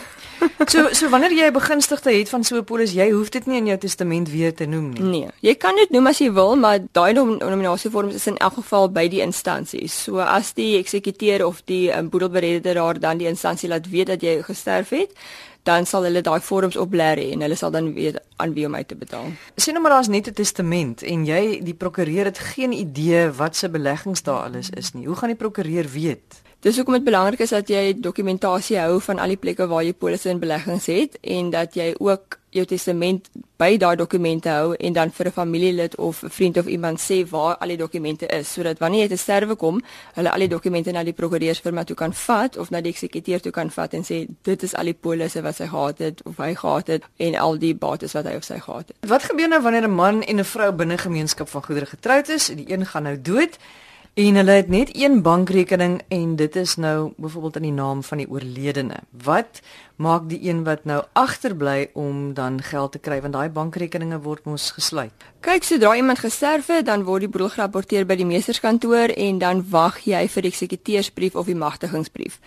So 0.66 0.88
so 0.94 1.10
wanneer 1.10 1.32
jy 1.32 1.48
'n 1.48 1.54
begunstigde 1.54 2.12
het 2.12 2.30
van 2.30 2.44
so 2.44 2.58
'n 2.58 2.64
polis, 2.64 2.94
jy 2.94 3.12
hoef 3.12 3.30
dit 3.30 3.46
nie 3.46 3.58
in 3.58 3.66
jou 3.66 3.78
testament 3.78 4.30
weer 4.30 4.54
te 4.54 4.66
noem 4.66 4.90
nie. 4.94 5.02
Nee, 5.02 5.28
jy 5.40 5.56
kan 5.56 5.76
dit 5.76 5.90
noem 5.90 6.08
as 6.08 6.18
jy 6.18 6.32
wil, 6.34 6.56
maar 6.56 6.80
daai 6.92 7.14
nominasievorms 7.14 8.14
is 8.14 8.28
in 8.28 8.38
elk 8.38 8.54
geval 8.54 8.90
by 8.90 9.08
die 9.08 9.22
instansies. 9.22 10.04
So 10.04 10.20
as 10.20 10.54
die 10.54 10.78
eksekuteur 10.78 11.46
of 11.46 11.62
die 11.66 11.92
um, 11.98 12.10
boedelberedder 12.10 13.00
dan 13.00 13.18
die 13.18 13.28
instansie 13.28 13.70
laat 13.70 13.90
weet 13.90 14.08
dat 14.08 14.22
jy 14.22 14.42
gesterf 14.44 14.90
het, 14.90 15.12
dan 15.68 15.86
sal 15.86 16.04
hulle 16.08 16.22
daai 16.22 16.40
vorms 16.42 16.78
oplêer 16.80 17.20
en 17.34 17.44
hulle 17.44 17.56
sal 17.60 17.72
dan 17.72 17.94
weet 17.94 18.20
aan 18.38 18.54
wie 18.56 18.66
om 18.66 18.76
uit 18.76 18.88
te 18.88 18.96
betaal. 18.96 19.32
Sien 19.56 19.76
nou 19.76 19.84
maar 19.84 19.98
daar's 19.98 20.08
net 20.08 20.28
'n 20.28 20.34
testament 20.34 21.04
en 21.04 21.26
jy 21.26 21.60
die 21.64 21.74
prokureur 21.74 22.26
het 22.26 22.40
geen 22.40 22.72
idee 22.72 23.30
wat 23.32 23.56
se 23.56 23.70
beleggings 23.70 24.24
daar 24.24 24.44
alles 24.44 24.70
is 24.70 24.94
nie. 24.94 25.06
Hoe 25.06 25.16
gaan 25.16 25.30
die 25.30 25.38
prokureur 25.38 25.86
weet? 25.92 26.47
Dis 26.68 26.76
hoekom 26.76 26.98
dit 26.98 27.04
belangrik 27.08 27.40
is 27.40 27.54
dat 27.56 27.70
jy 27.72 27.94
dokumentasie 28.04 28.76
hou 28.82 28.98
van 29.06 29.22
al 29.24 29.32
die 29.32 29.40
plekke 29.40 29.70
waar 29.72 29.86
jy 29.88 29.94
polisse 29.96 30.28
en 30.28 30.40
beleggings 30.42 30.90
het 30.92 31.14
en 31.24 31.52
dat 31.54 31.78
jy 31.80 31.94
ook 31.96 32.36
jou 32.52 32.66
testament 32.68 33.30
by 33.62 33.70
daai 33.80 33.96
dokumente 33.96 34.52
hou 34.52 34.74
en 34.76 34.98
dan 34.98 35.14
vir 35.16 35.28
'n 35.28 35.32
familielid 35.32 35.96
of 35.96 36.24
'n 36.24 36.30
vriend 36.30 36.58
of 36.58 36.68
iemand 36.68 37.00
sê 37.00 37.24
waar 37.30 37.56
al 37.58 37.68
die 37.68 37.78
dokumente 37.78 38.28
is 38.28 38.54
sodat 38.54 38.80
wanneer 38.80 39.02
jy 39.02 39.08
te 39.08 39.16
sterwe 39.16 39.56
kom, 39.56 39.82
hulle 40.14 40.32
al 40.32 40.40
die 40.40 40.48
dokumente 40.48 40.92
na 40.92 41.04
die 41.04 41.14
prokureursfirma 41.14 41.84
toe 41.84 41.96
kan 41.96 42.14
vat 42.14 42.58
of 42.58 42.70
na 42.70 42.82
die 42.82 42.92
eksekuteur 42.92 43.40
toe 43.40 43.52
kan 43.52 43.72
vat 43.72 43.94
en 43.94 44.04
sê 44.04 44.28
dit 44.42 44.64
is 44.64 44.76
al 44.76 44.86
die 44.86 44.98
polisse 45.00 45.42
wat 45.42 45.56
sy 45.56 45.68
gehad 45.68 45.98
het 45.98 46.22
of 46.26 46.38
hy 46.38 46.54
gehad 46.56 46.88
het 46.88 47.04
en 47.18 47.36
al 47.36 47.58
die 47.58 47.76
bates 47.76 48.14
wat 48.14 48.26
hy 48.26 48.36
of 48.36 48.44
sy 48.44 48.60
gehad 48.60 48.88
het. 48.88 49.10
Wat 49.10 49.24
gebeur 49.24 49.48
nou 49.48 49.62
wanneer 49.62 49.88
'n 49.88 49.96
man 49.96 50.22
en 50.22 50.40
'n 50.40 50.44
vrou 50.44 50.72
binne 50.72 50.98
gemeenskap 50.98 51.50
van 51.50 51.64
goedere 51.64 51.86
getroud 51.86 52.30
is 52.30 52.50
en 52.50 52.56
die 52.56 52.72
een 52.72 52.86
gaan 52.86 53.04
nou 53.04 53.22
dood? 53.22 53.58
En 54.18 54.36
hulle 54.36 54.52
het 54.52 54.68
net 54.68 54.90
een 54.98 55.22
bankrekening 55.22 56.00
en 56.08 56.36
dit 56.36 56.56
is 56.56 56.76
nou 56.76 57.14
byvoorbeeld 57.18 57.56
in 57.56 57.62
die 57.62 57.72
naam 57.72 58.04
van 58.04 58.18
die 58.18 58.30
oorledene. 58.30 58.96
Wat 59.24 59.60
maak 59.96 60.26
die 60.30 60.40
een 60.50 60.64
wat 60.64 60.86
nou 60.90 61.04
agterbly 61.14 61.90
om 61.94 62.34
dan 62.34 62.58
geld 62.62 62.92
te 62.92 63.00
kry 63.00 63.20
want 63.22 63.38
daai 63.38 63.50
bankrekeninge 63.50 64.18
word 64.26 64.46
mos 64.50 64.72
gesluit. 64.74 65.14
Kyk, 65.46 65.64
sodra 65.64 65.94
iemand 65.96 66.20
gesterf 66.20 66.72
het, 66.74 66.88
dan 66.90 67.06
word 67.06 67.28
die 67.28 67.30
boedel 67.30 67.54
gerapporteer 67.54 68.10
by 68.10 68.18
die 68.18 68.26
meesterskantoor 68.26 69.14
en 69.14 69.38
dan 69.38 69.62
wag 69.70 70.02
jy 70.10 70.24
vir 70.34 70.48
die 70.48 70.52
eksekuteursbrief 70.52 71.38
of 71.38 71.46
die 71.46 71.60
magtigingsbrief. 71.62 72.40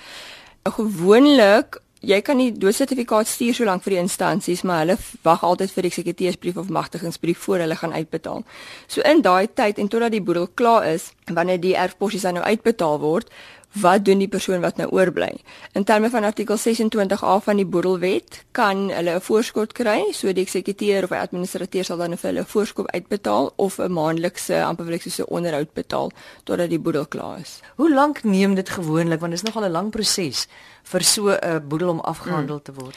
Gewoonlik 0.66 1.78
jy 2.00 2.20
kan 2.24 2.38
nie 2.40 2.50
doodsertifikaat 2.56 3.28
stuur 3.28 3.54
so 3.56 3.68
lank 3.68 3.84
vir 3.84 3.96
die 3.96 4.02
instansies, 4.02 4.62
maar 4.64 4.84
hulle 4.84 4.96
wag 5.26 5.44
altyd 5.44 5.72
vir 5.74 5.86
die 5.86 5.92
eksekuteursbrief 5.92 6.60
of 6.60 6.72
magtigingsbrief 6.72 7.38
voor 7.44 7.64
hulle 7.64 7.76
gaan 7.76 7.92
uitbetaal. 7.92 8.44
So 8.88 9.04
in 9.04 9.22
daai 9.22 9.48
tyd 9.52 9.78
en 9.78 9.88
totdat 9.92 10.16
die 10.16 10.24
boedel 10.24 10.48
klaar 10.54 10.86
is, 10.88 11.10
wanneer 11.28 11.60
die 11.60 11.76
erfposies 11.76 12.24
dan 12.26 12.40
nou 12.40 12.44
uitbetaal 12.44 13.00
word, 13.04 13.28
wat 13.72 14.04
doen 14.04 14.18
die 14.18 14.28
persoon 14.28 14.60
wat 14.60 14.76
nou 14.76 14.88
oorbly? 14.90 15.30
In 15.72 15.84
terme 15.84 16.10
van 16.10 16.24
artikel 16.24 16.58
26A 16.58 17.36
van 17.44 17.56
die 17.56 17.66
boedelwet 17.66 18.44
kan 18.52 18.88
hulle 18.90 19.14
'n 19.14 19.20
voorskot 19.20 19.72
kry, 19.72 20.12
so 20.12 20.32
die 20.32 20.42
eksekuteur 20.42 21.02
of 21.02 21.10
die 21.10 21.18
administrateur 21.18 21.84
sal 21.84 21.96
dan 21.96 22.16
vir 22.16 22.30
hulle 22.30 22.40
'n 22.40 22.46
voorskot 22.46 22.90
uitbetaal 22.90 23.52
of 23.56 23.78
'n 23.78 23.92
maandelikse 23.92 24.64
amper 24.64 24.84
wil 24.84 24.94
ek 24.94 25.02
sê 25.02 25.24
onderhoud 25.24 25.72
betaal 25.74 26.10
totdat 26.44 26.70
die 26.70 26.78
boedel 26.78 27.06
klaar 27.06 27.38
is. 27.40 27.60
Hoe 27.76 27.94
lank 27.94 28.24
neem 28.24 28.54
dit 28.54 28.68
gewoonlik 28.68 29.20
want 29.20 29.32
dit 29.32 29.42
is 29.42 29.46
nogal 29.46 29.68
'n 29.68 29.72
lang 29.72 29.90
proses 29.90 30.46
vir 30.82 31.02
so 31.02 31.30
'n 31.30 31.68
boedel 31.68 31.88
om 31.88 32.00
afgehandel 32.00 32.56
hmm. 32.56 32.64
te 32.64 32.72
word? 32.72 32.96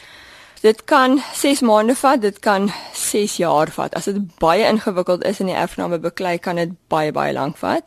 Dit 0.61 0.83
kan 0.83 1.21
6 1.33 1.59
maande 1.61 1.95
vat, 1.95 2.21
dit 2.21 2.39
kan 2.39 2.71
6 2.93 3.37
jaar 3.37 3.71
vat. 3.71 3.95
As 3.95 4.05
dit 4.05 4.39
baie 4.39 4.63
ingewikkeld 4.63 5.23
is 5.23 5.39
in 5.39 5.45
die 5.45 5.55
erfgename 5.55 5.99
beklei, 5.99 6.37
kan 6.39 6.55
dit 6.55 6.69
baie 6.87 7.11
baie 7.11 7.33
lank 7.33 7.57
vat. 7.57 7.83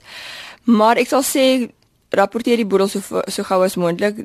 Maar 0.64 0.96
ek 0.96 1.08
sal 1.08 1.22
sê 1.22 1.70
rapporteer 2.16 2.62
die 2.62 2.68
boedel 2.68 2.88
so 2.88 3.22
so 3.26 3.46
gou 3.46 3.62
as 3.64 3.76
moontlik. 3.76 4.24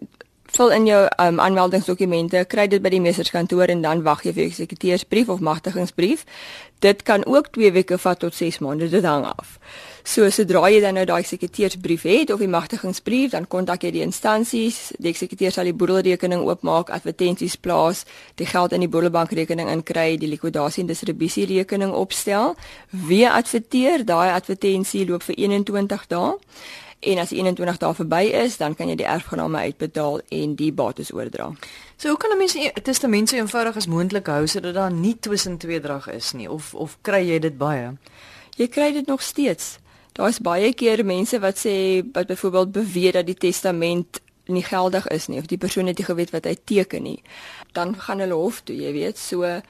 Vul 0.52 0.72
in 0.76 0.86
jou 0.86 1.00
um, 1.24 1.38
aanmeldingsdokumente, 1.40 2.42
kry 2.52 2.66
dit 2.68 2.82
by 2.84 2.90
die 2.92 3.00
meesterskantoor 3.00 3.72
en 3.72 3.86
dan 3.86 4.02
wag 4.04 4.26
jy 4.26 4.34
vir 4.36 4.50
eksekuteursbrief 4.50 5.30
of 5.32 5.40
magtigingsbrief. 5.40 6.26
Dit 6.84 7.06
kan 7.08 7.24
ook 7.26 7.54
2 7.56 7.72
weke 7.72 7.96
vat 8.02 8.20
tot 8.20 8.36
6 8.36 8.60
maande, 8.60 8.90
dit 8.92 9.08
hang 9.08 9.24
af. 9.30 9.54
So 10.04 10.28
sodra 10.34 10.66
jy 10.74 10.82
dan 10.84 10.98
nou 11.00 11.06
daai 11.08 11.22
eksekuteursbrief 11.22 12.04
het 12.10 12.36
of 12.36 12.44
die 12.44 12.52
magtigingsbrief, 12.52 13.32
dan 13.32 13.48
kontak 13.48 13.86
jy 13.88 13.94
die 13.96 14.04
instansies, 14.04 14.82
die 15.00 15.14
eksekuteur 15.14 15.56
sal 15.56 15.72
die 15.72 15.78
boedelrekening 15.78 16.44
oopmaak, 16.44 16.92
advertensies 16.92 17.56
plaas, 17.56 18.04
die 18.36 18.50
geld 18.50 18.76
in 18.76 18.84
die 18.84 18.92
boedelbankrekening 18.92 19.72
inkry, 19.72 20.18
die 20.20 20.34
likwidasie 20.34 20.84
en 20.84 20.92
distribusie 20.92 21.48
rekening 21.54 21.96
opstel, 21.96 22.58
weer 22.92 23.32
adverteer, 23.40 24.04
daai 24.04 24.34
advertensie 24.34 25.08
loop 25.08 25.24
vir 25.30 25.40
21 25.48 26.10
dae 26.12 26.40
en 27.02 27.18
as 27.18 27.32
21 27.34 27.78
dae 27.82 27.94
verby 27.98 28.22
is, 28.44 28.58
dan 28.62 28.76
kan 28.78 28.90
jy 28.92 28.96
die 29.00 29.08
erfgename 29.10 29.58
uitbetaal 29.58 30.20
en 30.30 30.56
die 30.56 30.72
bates 30.72 31.10
oordra. 31.14 31.50
So 31.98 32.10
hoe 32.14 32.18
kan 32.18 32.32
'n 32.32 32.38
mens 32.38 32.56
'n 32.56 32.82
testament 32.84 33.30
so 33.30 33.36
eenvoudig 33.36 33.76
as 33.76 33.88
moontlik 33.88 34.28
hou 34.28 34.48
sodat 34.48 34.74
daar 34.74 34.92
nie 34.92 35.18
tussen 35.20 35.58
tweedrag 35.58 36.10
is 36.10 36.32
nie 36.34 36.50
of 36.50 36.74
of 36.74 36.98
kry 37.02 37.28
jy 37.28 37.40
dit 37.40 37.58
baie? 37.58 37.98
Jy 38.58 38.68
kry 38.68 38.94
dit 38.94 39.08
nog 39.08 39.22
steeds. 39.22 39.80
Daar's 40.12 40.40
baie 40.40 40.74
keer 40.74 41.06
mense 41.06 41.40
wat 41.40 41.58
sê 41.58 42.04
wat 42.14 42.28
byvoorbeeld 42.28 42.72
beweer 42.72 43.12
dat 43.12 43.26
die 43.26 43.38
testament 43.38 44.22
nie 44.46 44.64
geldig 44.64 45.08
is 45.08 45.28
nie 45.28 45.40
of 45.40 45.46
die 45.46 45.58
persoon 45.58 45.88
het 45.88 45.98
nie 45.98 46.06
geweet 46.06 46.32
wat 46.32 46.46
hy 46.46 46.58
teken 46.64 47.04
nie. 47.04 47.22
Dan 47.72 47.96
gaan 47.96 48.20
hulle 48.20 48.34
hof 48.34 48.62
toe, 48.62 48.76
jy 48.76 48.92
weet. 48.92 49.18
So 49.18 49.62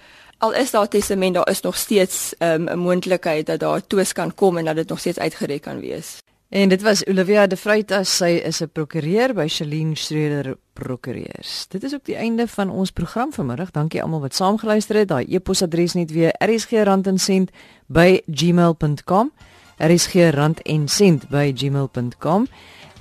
al 0.41 0.53
is 0.53 0.71
daar 0.71 0.87
testament, 0.87 1.35
daar 1.35 1.49
is 1.49 1.61
nog 1.61 1.77
steeds 1.77 2.33
ehm, 2.37 2.63
'n 2.63 2.71
um, 2.71 2.79
moontlikheid 2.79 3.45
dat 3.45 3.59
daar 3.59 3.87
twis 3.87 4.13
kan 4.13 4.33
kom 4.35 4.57
en 4.57 4.65
dat 4.65 4.75
dit 4.75 4.89
nog 4.89 4.99
steeds 4.99 5.19
uitgereik 5.19 5.61
kan 5.61 5.79
wees. 5.79 6.17
En 6.51 6.67
dit 6.69 6.81
was 6.81 7.05
Olivia 7.05 7.47
de 7.47 7.55
Vreitas, 7.55 8.17
sy 8.17 8.41
is 8.43 8.59
'n 8.59 8.69
prokureur 8.71 9.33
by 9.33 9.47
Shalien 9.47 9.95
Schreder 9.95 10.57
Prokureurs. 10.73 11.65
Dit 11.67 11.83
is 11.83 11.93
ook 11.93 12.05
die 12.05 12.15
einde 12.15 12.47
van 12.47 12.69
ons 12.69 12.91
program 12.91 13.33
vanmiddag. 13.33 13.71
Dankie 13.71 14.03
almal 14.03 14.19
wat 14.19 14.35
saamgeluister 14.35 14.95
het. 14.95 15.07
Daai 15.07 15.25
e-posadres 15.29 15.93
net 15.93 16.11
weer 16.11 16.33
rsg@randensent@gmail.com. 16.43 19.31
rsg@randensent@gmail.com. 19.77 22.47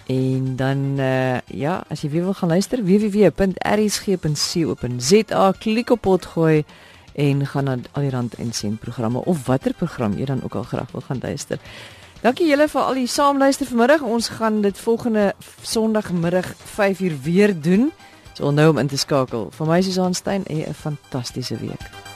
En 0.07 0.57
dan 0.57 0.95
uh, 0.99 1.41
ja, 1.41 1.85
as 1.89 2.01
jy 2.01 2.11
weer 2.11 2.23
wil 2.23 2.35
gaan 2.35 2.49
luister, 2.49 2.85
www.rsg.co.za, 2.85 5.53
klik 5.59 5.91
op 5.91 6.01
potgooi 6.01 6.65
en 7.15 7.47
gaan 7.47 7.65
na 7.65 7.77
al 7.93 8.03
die 8.03 8.11
Rand 8.11 8.35
en 8.35 8.53
Sent 8.53 8.81
programme 8.81 9.25
of 9.25 9.47
watter 9.47 9.75
program 9.75 10.19
jy 10.19 10.25
dan 10.25 10.43
ook 10.43 10.55
al 10.55 10.63
graag 10.63 10.91
wil 10.91 11.01
gaan 11.01 11.19
luister. 11.23 11.59
Dankie 12.21 12.51
julle 12.51 12.67
vir 12.69 12.83
al 12.85 12.99
die 13.01 13.09
saamluister 13.09 13.65
vanmiddag. 13.71 14.03
Ons 14.05 14.29
gaan 14.37 14.61
dit 14.61 14.79
volgende 14.79 15.33
Sondagmiddag 15.65 16.53
5uur 16.77 17.17
weer 17.23 17.55
doen. 17.61 17.89
So 18.35 18.45
onthou 18.53 18.69
om 18.71 18.79
in 18.79 18.93
te 18.93 19.01
skakel. 19.01 19.49
Vir 19.57 19.67
my 19.67 19.81
Susan 19.83 20.15
Stein 20.15 20.45
'n 20.45 20.75
fantastiese 20.75 21.57
week. 21.57 22.10